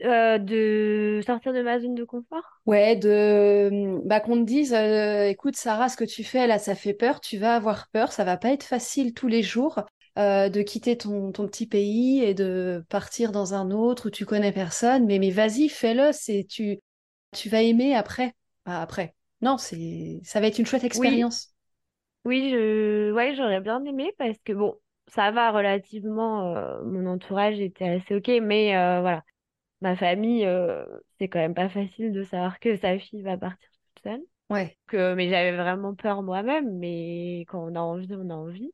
[0.04, 2.62] Euh, de sortir de ma zone de confort?
[2.66, 6.76] Ouais, de bah, qu'on te dise euh, écoute Sarah, ce que tu fais là, ça
[6.76, 9.82] fait peur, tu vas avoir peur, ça va pas être facile tous les jours.
[10.18, 14.52] Euh, de quitter ton, petit pays et de partir dans un autre où tu connais
[14.52, 15.06] personne.
[15.06, 16.80] Mais, mais vas-y, fais-le, c'est tu,
[17.36, 18.34] tu vas aimer après.
[18.66, 19.14] après.
[19.42, 21.54] Non, c'est ça va être une chouette expérience.
[22.26, 27.60] Oui, je ouais, j'aurais bien aimé parce que bon, ça va relativement, euh, mon entourage
[27.60, 29.24] était assez ok, mais euh, voilà,
[29.82, 30.50] ma famille,
[31.20, 34.24] c'est quand même pas facile de savoir que sa fille va partir toute seule.
[34.50, 34.76] Ouais.
[34.88, 38.72] Que, mais j'avais vraiment peur moi-même, mais quand on a envie, on a envie.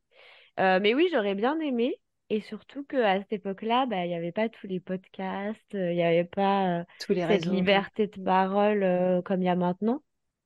[0.59, 1.95] Euh, mais oui, j'aurais bien aimé.
[2.29, 5.95] Et surtout qu'à cette époque-là, bah, il n'y avait pas tous les podcasts, euh, il
[5.95, 10.01] n'y avait pas euh, tous les cette liberté de parole comme il y a maintenant.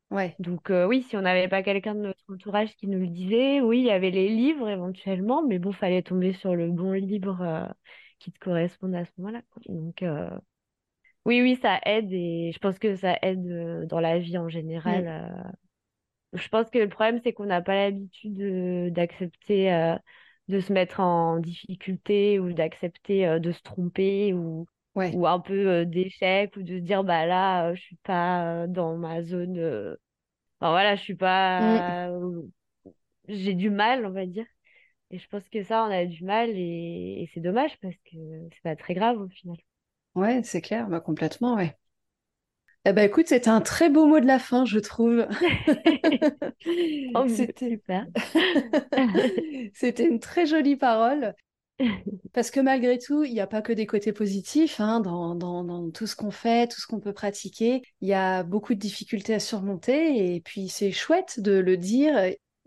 [0.10, 0.36] Ouais.
[0.40, 3.80] Donc oui, si on n'avait pas quelqu'un de notre entourage qui nous le disait, oui,
[3.80, 7.74] il y avait les livres éventuellement, mais bon, fallait tomber sur le bon livre
[8.20, 9.42] qui te corresponde à ce moment-là.
[9.68, 10.04] Donc
[11.26, 15.06] oui, oui, ça aide et je pense que ça aide dans la vie en général.
[15.06, 15.67] Mm.
[16.34, 19.96] Je pense que le problème, c'est qu'on n'a pas l'habitude d'accepter euh,
[20.50, 24.68] de se mettre en difficulté ou d'accepter euh, de se tromper ou,
[25.12, 28.98] ou un peu euh, d'échec ou de se dire bah là, je suis pas dans
[28.98, 29.58] ma zone.
[30.60, 32.10] Enfin voilà, je suis pas.
[32.10, 32.52] Mm.
[33.30, 34.46] J'ai du mal, on va dire.
[35.12, 38.18] Et je pense que ça, on a du mal et, et c'est dommage parce que
[38.54, 39.58] c'est pas très grave au final.
[40.16, 41.78] Ouais, c'est clair, bah, complètement, ouais.
[42.90, 45.28] Eh ben, écoute, c'était un très beau mot de la fin, je trouve.
[47.16, 48.08] oh, c'était super.
[49.74, 51.36] c'était une très jolie parole.
[52.32, 55.92] Parce que malgré tout, il n'y a pas que des côtés positifs hein, dans, dans,
[55.92, 57.82] tout ce qu'on fait, tout ce qu'on peut pratiquer.
[58.00, 62.18] Il y a beaucoup de difficultés à surmonter et puis c'est chouette de le dire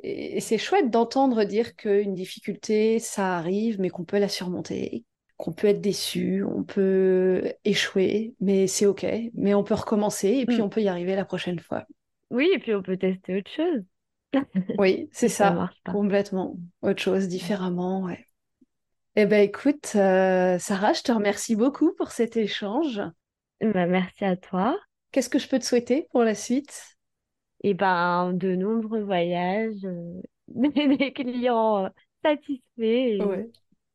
[0.03, 5.05] et c'est chouette d'entendre dire qu'une difficulté, ça arrive, mais qu'on peut la surmonter,
[5.41, 9.07] qu'on peut être déçu, on peut échouer, mais c'est ok.
[9.35, 10.63] Mais on peut recommencer et puis Mm.
[10.63, 11.87] on peut y arriver la prochaine fois.
[12.31, 13.85] Oui, et puis on peut tester autre chose.
[14.79, 15.99] Oui, c'est ça ça, marche pas.
[15.99, 16.57] complètement.
[16.83, 18.27] Autre chose, différemment, ouais.
[19.17, 23.01] Eh ben écoute, euh, Sarah, je te remercie beaucoup pour cet échange.
[23.63, 24.79] Bah, merci à toi.
[25.13, 26.99] Qu'est-ce que je peux te souhaiter pour la suite?
[27.63, 31.89] Et ben, de nombreux voyages, euh, des clients euh,
[32.25, 33.51] satisfaits et, Ouais.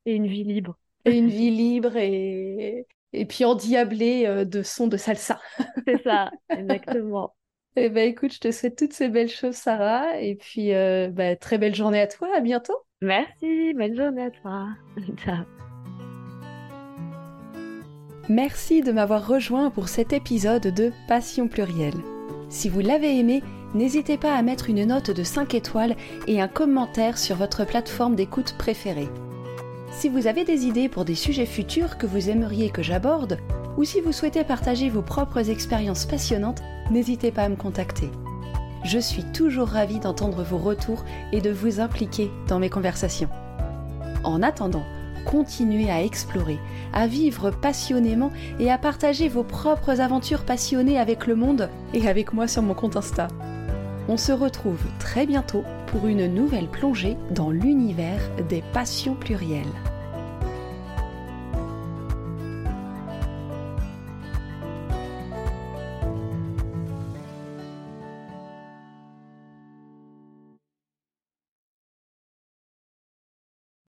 [0.06, 0.78] et une vie libre.
[1.12, 5.40] Et une vie libre et, et puis endiablée euh, de sons de salsa.
[5.88, 7.34] C'est ça, exactement.
[7.78, 11.36] Eh ben écoute, je te souhaite toutes ces belles choses, Sarah, et puis euh, bah,
[11.36, 12.78] très belle journée à toi, à bientôt.
[13.02, 14.70] Merci, bonne journée à toi.
[15.18, 15.44] Ciao.
[18.30, 22.02] Merci de m'avoir rejoint pour cet épisode de Passion plurielle.
[22.48, 23.44] Si vous l'avez aimé,
[23.74, 25.98] n'hésitez pas à mettre une note de 5 étoiles
[26.28, 29.10] et un commentaire sur votre plateforme d'écoute préférée.
[29.98, 33.38] Si vous avez des idées pour des sujets futurs que vous aimeriez que j'aborde,
[33.78, 38.12] ou si vous souhaitez partager vos propres expériences passionnantes, n'hésitez pas à me contacter.
[38.84, 43.30] Je suis toujours ravie d'entendre vos retours et de vous impliquer dans mes conversations.
[44.26, 44.84] En attendant,
[45.26, 46.60] continuez à explorer,
[46.94, 52.34] à vivre passionnément et à partager vos propres aventures passionnées avec le monde et avec
[52.34, 53.30] moi sur mon compte Insta.
[54.08, 59.66] On se retrouve très bientôt pour une nouvelle plongée dans l'univers des passions plurielles.